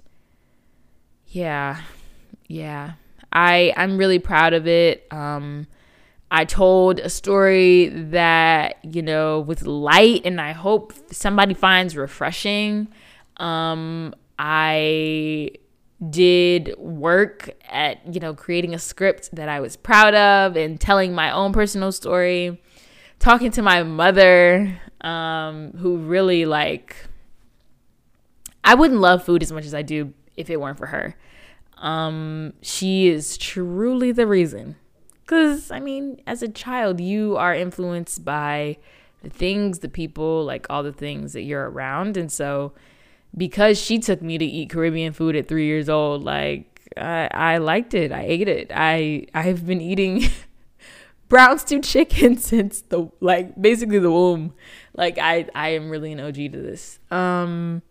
yeah, 1.29 1.83
yeah, 2.49 2.93
I, 3.33 3.73
I'm 3.77 3.99
really 3.99 4.19
proud 4.19 4.55
of 4.55 4.67
it. 4.67 5.07
Um, 5.13 5.67
I 6.31 6.45
told 6.45 6.99
a 6.99 7.09
story 7.09 7.89
that, 7.89 8.79
you 8.83 9.03
know, 9.03 9.41
with 9.41 9.63
light 9.63 10.23
and 10.25 10.41
I 10.41 10.53
hope 10.53 10.93
somebody 11.11 11.55
finds 11.55 11.97
refreshing. 11.97 12.89
Um, 13.39 14.15
I 14.39 15.53
did 16.11 16.75
work 16.79 17.51
at, 17.69 18.15
you 18.15 18.21
know, 18.21 18.35
creating 18.35 18.75
a 18.75 18.79
script 18.79 19.31
that 19.33 19.49
I 19.49 19.61
was 19.61 19.77
proud 19.77 20.15
of 20.15 20.57
and 20.57 20.81
telling 20.81 21.15
my 21.15 21.31
own 21.31 21.53
personal 21.53 21.93
story 21.93 22.61
talking 23.19 23.51
to 23.53 23.63
my 23.63 23.83
mother, 23.83 24.81
um, 25.01 25.73
who 25.73 25.99
really 25.99 26.45
like, 26.45 26.97
I 28.65 28.75
wouldn't 28.75 29.01
love 29.01 29.25
food 29.25 29.43
as 29.43 29.53
much 29.53 29.65
as 29.65 29.75
I 29.75 29.83
do 29.83 30.13
if 30.37 30.51
it 30.51 30.61
weren't 30.61 30.79
for 30.79 30.87
her. 30.87 31.17
Um, 31.79 32.55
she 32.61 33.09
is 33.09 33.39
truly 33.39 34.13
the 34.13 34.27
reason. 34.27 34.77
Because, 35.23 35.71
I 35.71 35.81
mean, 35.81 36.23
as 36.27 36.43
a 36.43 36.49
child, 36.49 37.01
you 37.01 37.37
are 37.37 37.55
influenced 37.55 38.25
by 38.25 38.79
the 39.23 39.29
things, 39.29 39.81
the 39.81 39.89
people, 39.89 40.45
like 40.45 40.67
all 40.71 40.83
the 40.83 40.93
things 40.93 41.35
that 41.35 41.43
you're 41.43 41.69
around. 41.69 42.17
And 42.17 42.33
so, 42.33 42.73
because 43.37 43.79
she 43.79 43.99
took 43.99 44.23
me 44.23 44.39
to 44.39 44.45
eat 44.45 44.71
Caribbean 44.71 45.13
food 45.13 45.37
at 45.37 45.47
three 45.47 45.67
years 45.67 45.89
old, 45.89 46.25
like, 46.25 46.79
I, 46.97 47.29
I 47.33 47.59
liked 47.59 47.95
it. 47.95 48.13
I 48.13 48.23
ate 48.23 48.49
it. 48.49 48.71
I 48.75 49.27
I've 49.35 49.67
been 49.67 49.81
eating 49.81 50.25
brown 51.29 51.59
stew 51.59 51.81
chicken 51.81 52.37
since 52.39 52.83
the 52.83 53.09
like 53.21 53.61
basically 53.61 53.99
the 53.99 54.11
womb. 54.11 54.55
Like 54.95 55.19
I 55.19 55.47
I 55.55 55.71
am 55.71 55.91
really 55.91 56.13
an 56.13 56.21
OG 56.21 56.35
to 56.35 56.49
this. 56.51 56.99
Um 57.11 57.83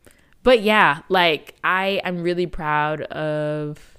but 0.43 0.61
yeah, 0.61 1.01
like 1.09 1.55
I 1.63 2.01
I'm 2.03 2.21
really 2.21 2.47
proud 2.47 3.01
of 3.01 3.97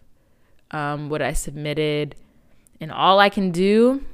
um 0.71 1.09
what 1.09 1.23
I 1.23 1.33
submitted 1.33 2.17
and 2.81 2.93
all 2.93 3.19
I 3.19 3.29
can 3.29 3.51
do 3.51 4.05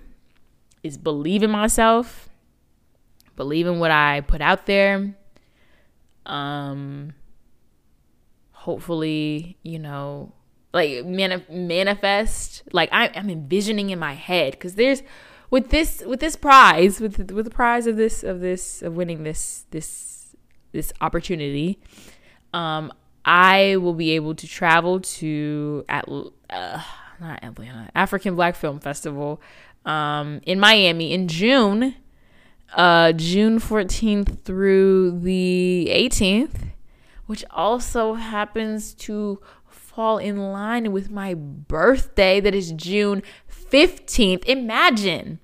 is 0.83 0.99
believe 0.99 1.43
in 1.43 1.51
myself, 1.51 2.29
believe 3.37 3.67
in 3.67 3.79
what 3.79 3.91
I 3.91 4.21
put 4.21 4.41
out 4.41 4.67
there. 4.67 5.15
Um 6.27 7.15
hopefully, 8.53 9.59
you 9.63 9.79
know, 9.79 10.33
like 10.75 11.07
mani- 11.07 11.45
manifest 11.49 12.65
like 12.73 12.91
I, 12.93 13.11
i'm 13.15 13.31
envisioning 13.31 13.91
in 13.91 13.99
my 13.99 14.13
head 14.13 14.53
because 14.53 14.75
there's 14.75 15.03
with 15.49 15.71
this 15.71 16.03
with 16.05 16.21
this 16.21 16.37
prize 16.37 17.01
with 17.01 17.31
with 17.31 17.45
the 17.45 17.51
prize 17.51 17.87
of 17.87 17.97
this 17.97 18.23
of 18.25 18.41
this 18.41 18.83
of 18.83 18.97
winning 18.97 19.23
this 19.23 19.65
this 19.71 20.35
this 20.73 20.93
opportunity 21.01 21.79
um 22.53 22.93
i 23.25 23.77
will 23.77 23.95
be 23.95 24.11
able 24.11 24.35
to 24.35 24.47
travel 24.49 25.01
to 25.01 25.85
at 25.89 26.07
uh, 26.51 26.83
not 27.21 27.43
atlanta 27.43 27.89
african 27.95 28.35
black 28.35 28.57
film 28.57 28.81
festival 28.81 29.41
um 29.87 30.41
in 30.45 30.59
miami 30.59 31.13
in 31.13 31.29
june 31.29 31.95
uh 32.75 33.13
june 33.13 33.61
14th 33.61 34.41
through 34.41 35.21
the 35.21 35.89
18th 35.93 36.73
which 37.27 37.45
also 37.51 38.15
happens 38.15 38.93
to 38.93 39.41
fall 39.95 40.19
in 40.19 40.53
line 40.53 40.91
with 40.93 41.11
my 41.11 41.35
birthday 41.35 42.41
that 42.41 42.55
is 42.55 42.73
June 42.73 43.23
15th. 43.51 44.45
Imagine 44.45 45.39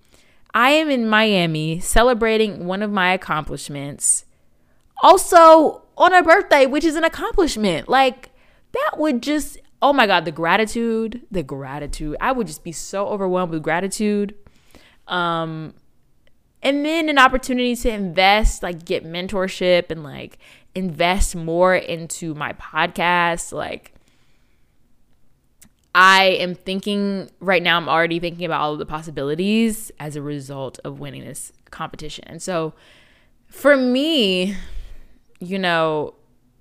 I 0.53 0.71
am 0.71 0.91
in 0.91 1.09
Miami 1.09 1.79
celebrating 1.79 2.67
one 2.67 2.83
of 2.83 2.91
my 2.91 3.13
accomplishments. 3.13 4.25
Also 5.03 5.83
on 5.97 6.13
a 6.13 6.23
birthday, 6.23 6.67
which 6.67 6.85
is 6.85 6.97
an 6.97 7.05
accomplishment. 7.05 7.89
Like 7.89 8.31
that 8.73 8.99
would 8.99 9.23
just 9.23 9.59
oh 9.83 9.93
my 9.93 10.07
god, 10.07 10.25
the 10.25 10.33
gratitude, 10.33 11.23
the 11.31 11.43
gratitude. 11.43 12.17
I 12.21 12.33
would 12.33 12.47
just 12.47 12.65
be 12.65 12.73
so 12.73 13.07
overwhelmed 13.07 13.53
with 13.53 13.63
gratitude. 13.63 14.35
Um 15.07 15.75
and 16.63 16.85
then 16.85 17.09
an 17.09 17.19
opportunity 17.19 17.75
to 17.77 17.91
invest, 17.91 18.63
like 18.63 18.85
get 18.85 19.05
mentorship 19.05 19.91
and 19.91 20.03
like 20.03 20.39
invest 20.75 21.37
more 21.37 21.75
into 21.75 22.35
my 22.35 22.53
podcast, 22.55 23.53
like 23.53 23.95
I 25.95 26.25
am 26.25 26.55
thinking 26.55 27.31
right 27.41 27.63
now, 27.63 27.77
I'm 27.77 27.89
already 27.89 28.21
thinking 28.21 28.45
about 28.45 28.61
all 28.61 28.73
of 28.75 28.79
the 28.79 28.87
possibilities 28.87 29.91
as 29.99 30.15
a 30.15 30.23
result 30.23 30.79
of 30.85 31.01
winning 31.01 31.25
this 31.25 31.53
competition. 31.71 32.25
And 32.29 32.41
so 32.41 32.75
for 33.49 33.77
me, 33.77 34.57
you 35.41 35.59
know, 35.59 36.15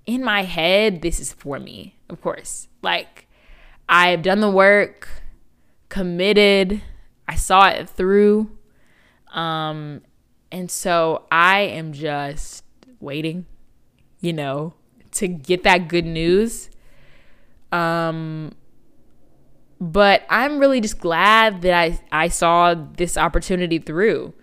in 0.06 0.24
my 0.24 0.42
head, 0.42 1.02
this 1.02 1.20
is 1.20 1.32
for 1.32 1.60
me, 1.60 1.96
of 2.08 2.20
course. 2.20 2.66
Like, 2.82 3.28
I've 3.88 4.22
done 4.22 4.40
the 4.40 4.50
work, 4.50 5.08
committed, 5.88 6.82
I 7.28 7.36
saw 7.36 7.68
it 7.68 7.88
through. 7.88 8.50
Um, 9.32 10.02
and 10.50 10.68
so 10.70 11.26
I 11.30 11.60
am 11.60 11.92
just 11.92 12.64
waiting, 12.98 13.46
you 14.20 14.32
know, 14.32 14.74
to 15.12 15.28
get 15.28 15.62
that 15.62 15.86
good 15.86 16.06
news. 16.06 16.70
Um, 17.70 18.52
but 19.80 20.24
I'm 20.28 20.58
really 20.58 20.80
just 20.80 20.98
glad 20.98 21.62
that 21.62 21.72
I, 21.72 22.00
I 22.12 22.28
saw 22.28 22.74
this 22.74 23.16
opportunity 23.16 23.78
through. 23.78 24.34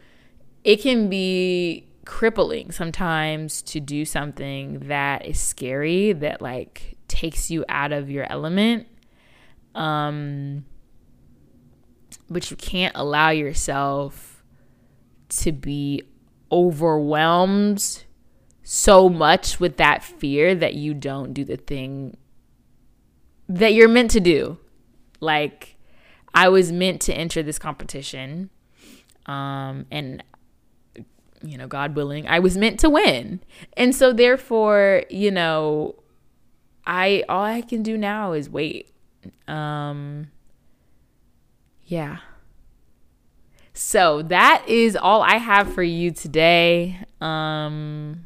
It 0.63 0.81
can 0.81 1.09
be 1.09 1.87
crippling 2.05 2.71
sometimes 2.71 3.61
to 3.61 3.79
do 3.79 4.03
something 4.03 4.79
that 4.87 5.25
is 5.25 5.39
scary, 5.39 6.13
that 6.13 6.41
like 6.41 6.97
takes 7.07 7.51
you 7.51 7.63
out 7.69 7.91
of 7.91 8.09
your 8.09 8.25
element. 8.31 8.87
Um, 9.75 10.65
but 12.29 12.49
you 12.49 12.57
can't 12.57 12.95
allow 12.95 13.29
yourself 13.29 14.43
to 15.29 15.51
be 15.51 16.01
overwhelmed 16.51 18.05
so 18.63 19.07
much 19.07 19.59
with 19.59 19.77
that 19.77 20.03
fear 20.03 20.55
that 20.55 20.73
you 20.73 20.93
don't 20.93 21.33
do 21.33 21.45
the 21.45 21.57
thing 21.57 22.17
that 23.47 23.73
you're 23.73 23.87
meant 23.87 24.11
to 24.11 24.19
do 24.19 24.57
like 25.19 25.75
I 26.33 26.49
was 26.49 26.71
meant 26.71 27.01
to 27.01 27.13
enter 27.13 27.41
this 27.41 27.59
competition. 27.59 28.49
Um, 29.25 29.85
and 29.91 30.23
you 31.43 31.57
know, 31.57 31.67
God 31.67 31.95
willing, 31.95 32.27
I 32.27 32.39
was 32.39 32.57
meant 32.57 32.79
to 32.81 32.89
win. 32.89 33.41
And 33.75 33.95
so 33.95 34.13
therefore, 34.13 35.03
you 35.09 35.31
know, 35.31 35.95
I 36.85 37.23
all 37.29 37.43
I 37.43 37.61
can 37.61 37.83
do 37.83 37.97
now 37.97 38.33
is 38.33 38.49
wait. 38.49 38.91
Um 39.47 40.31
yeah. 41.85 42.19
So 43.73 44.23
that 44.23 44.65
is 44.67 44.95
all 44.95 45.21
I 45.21 45.37
have 45.37 45.73
for 45.73 45.83
you 45.83 46.11
today. 46.11 46.99
Um 47.21 48.25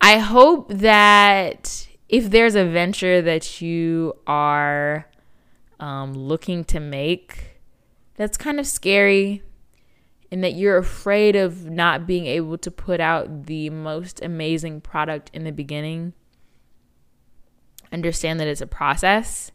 I 0.00 0.18
hope 0.18 0.72
that 0.72 1.88
if 2.08 2.30
there's 2.30 2.54
a 2.54 2.64
venture 2.64 3.20
that 3.22 3.60
you 3.60 4.16
are 4.26 5.06
um, 5.80 6.14
looking 6.14 6.64
to 6.64 6.78
make 6.78 7.60
that's 8.16 8.36
kind 8.36 8.60
of 8.60 8.66
scary 8.66 9.42
and 10.30 10.44
that 10.44 10.52
you're 10.52 10.76
afraid 10.76 11.36
of 11.36 11.64
not 11.70 12.06
being 12.06 12.26
able 12.26 12.58
to 12.58 12.70
put 12.70 13.00
out 13.00 13.46
the 13.46 13.70
most 13.70 14.22
amazing 14.22 14.80
product 14.82 15.30
in 15.32 15.44
the 15.44 15.52
beginning. 15.52 16.12
Understand 17.90 18.38
that 18.38 18.46
it's 18.46 18.60
a 18.60 18.66
process. 18.66 19.50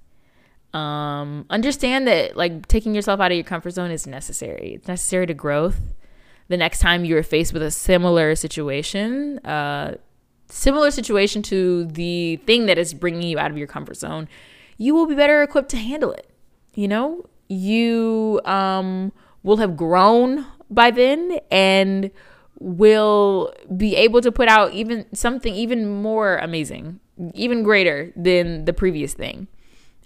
Um, 0.74 1.46
understand 1.50 2.08
that 2.08 2.36
like 2.36 2.68
taking 2.68 2.94
yourself 2.94 3.20
out 3.22 3.32
of 3.32 3.38
your 3.38 3.46
comfort 3.46 3.72
zone 3.72 3.92
is 3.92 4.06
necessary. 4.06 4.74
It's 4.74 4.88
necessary 4.88 5.28
to 5.28 5.34
growth. 5.34 5.80
The 6.48 6.58
next 6.58 6.80
time 6.80 7.06
you're 7.06 7.24
faced 7.24 7.54
with 7.54 7.62
a 7.62 7.72
similar 7.72 8.36
situation, 8.36 9.40
uh, 9.46 9.96
similar 10.50 10.92
situation 10.92 11.42
to 11.44 11.86
the 11.86 12.38
thing 12.46 12.66
that 12.66 12.78
is 12.78 12.94
bringing 12.94 13.24
you 13.24 13.40
out 13.40 13.52
of 13.52 13.58
your 13.58 13.68
comfort 13.68 13.98
zone, 13.98 14.28
you 14.78 14.94
will 14.94 15.08
be 15.08 15.16
better 15.16 15.42
equipped 15.44 15.70
to 15.70 15.78
handle 15.78 16.12
it. 16.12 16.30
You 16.74 16.88
know, 16.88 17.26
you 17.48 18.42
um, 18.46 19.12
will 19.44 19.58
have 19.58 19.78
grown 19.78 20.46
by 20.70 20.92
then 20.92 21.40
and 21.52 22.12
will 22.60 23.54
be 23.76 23.96
able 23.96 24.22
to 24.22 24.32
put 24.32 24.48
out 24.48 24.74
even 24.74 25.06
something 25.14 25.54
even 25.54 26.02
more 26.02 26.38
amazing, 26.38 27.00
even 27.34 27.64
greater 27.64 28.12
than 28.16 28.66
the 28.66 28.74
previous 28.74 29.14
thing. 29.14 29.48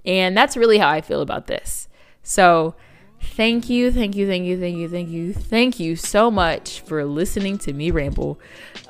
And 0.05 0.35
that's 0.35 0.57
really 0.57 0.77
how 0.77 0.89
I 0.89 1.01
feel 1.01 1.21
about 1.21 1.47
this. 1.47 1.87
So, 2.23 2.75
thank 3.21 3.69
you, 3.69 3.91
thank 3.91 4.15
you, 4.15 4.27
thank 4.27 4.45
you, 4.45 4.59
thank 4.59 4.77
you, 4.77 4.89
thank 4.89 5.09
you, 5.09 5.33
thank 5.33 5.79
you 5.79 5.95
so 5.95 6.31
much 6.31 6.81
for 6.81 7.03
listening 7.05 7.57
to 7.59 7.73
me 7.73 7.91
ramble. 7.91 8.39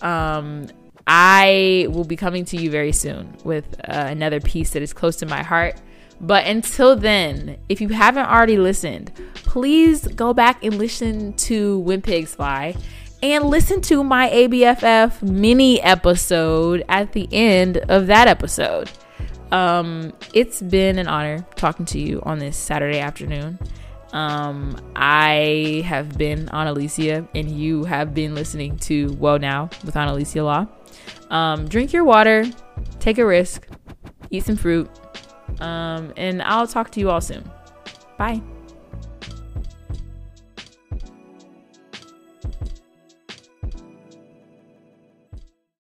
Um, 0.01 0.67
I 1.07 1.87
will 1.89 2.03
be 2.03 2.15
coming 2.15 2.45
to 2.45 2.57
you 2.57 2.69
very 2.69 2.91
soon 2.91 3.35
with 3.43 3.65
uh, 3.87 4.07
another 4.09 4.39
piece 4.39 4.71
that 4.71 4.81
is 4.81 4.93
close 4.93 5.15
to 5.17 5.25
my 5.25 5.43
heart. 5.43 5.81
But 6.21 6.45
until 6.45 6.95
then, 6.95 7.57
if 7.69 7.79
you 7.79 7.89
haven't 7.89 8.25
already 8.25 8.57
listened, 8.57 9.11
please 9.35 10.05
go 10.07 10.33
back 10.33 10.63
and 10.63 10.77
listen 10.77 11.33
to 11.33 11.79
When 11.79 12.01
Pigs 12.01 12.35
Fly 12.35 12.75
and 13.23 13.45
listen 13.45 13.81
to 13.81 14.03
my 14.03 14.29
ABFF 14.29 15.21
mini 15.21 15.81
episode 15.81 16.83
at 16.89 17.13
the 17.13 17.27
end 17.31 17.77
of 17.89 18.07
that 18.07 18.27
episode. 18.27 18.89
Um, 19.51 20.13
it's 20.33 20.61
been 20.61 20.99
an 20.99 21.07
honor 21.07 21.45
talking 21.55 21.85
to 21.87 21.99
you 21.99 22.21
on 22.23 22.39
this 22.39 22.57
Saturday 22.57 22.99
afternoon. 22.99 23.59
Um, 24.13 24.77
I 24.95 25.83
have 25.85 26.17
been 26.17 26.47
Annalesia, 26.47 27.27
and 27.35 27.49
you 27.49 27.83
have 27.83 28.13
been 28.13 28.35
listening 28.35 28.77
to 28.79 29.07
Woah 29.09 29.39
Now 29.39 29.69
with 29.85 29.95
Annalesia 29.95 30.43
Law. 30.43 30.67
Um, 31.29 31.67
drink 31.67 31.93
your 31.93 32.03
water, 32.03 32.45
take 32.99 33.17
a 33.17 33.25
risk, 33.25 33.67
eat 34.29 34.45
some 34.45 34.55
fruit, 34.55 34.89
um, 35.59 36.13
and 36.17 36.41
I'll 36.41 36.67
talk 36.67 36.91
to 36.91 36.99
you 36.99 37.09
all 37.09 37.21
soon. 37.21 37.49
Bye. 38.17 38.41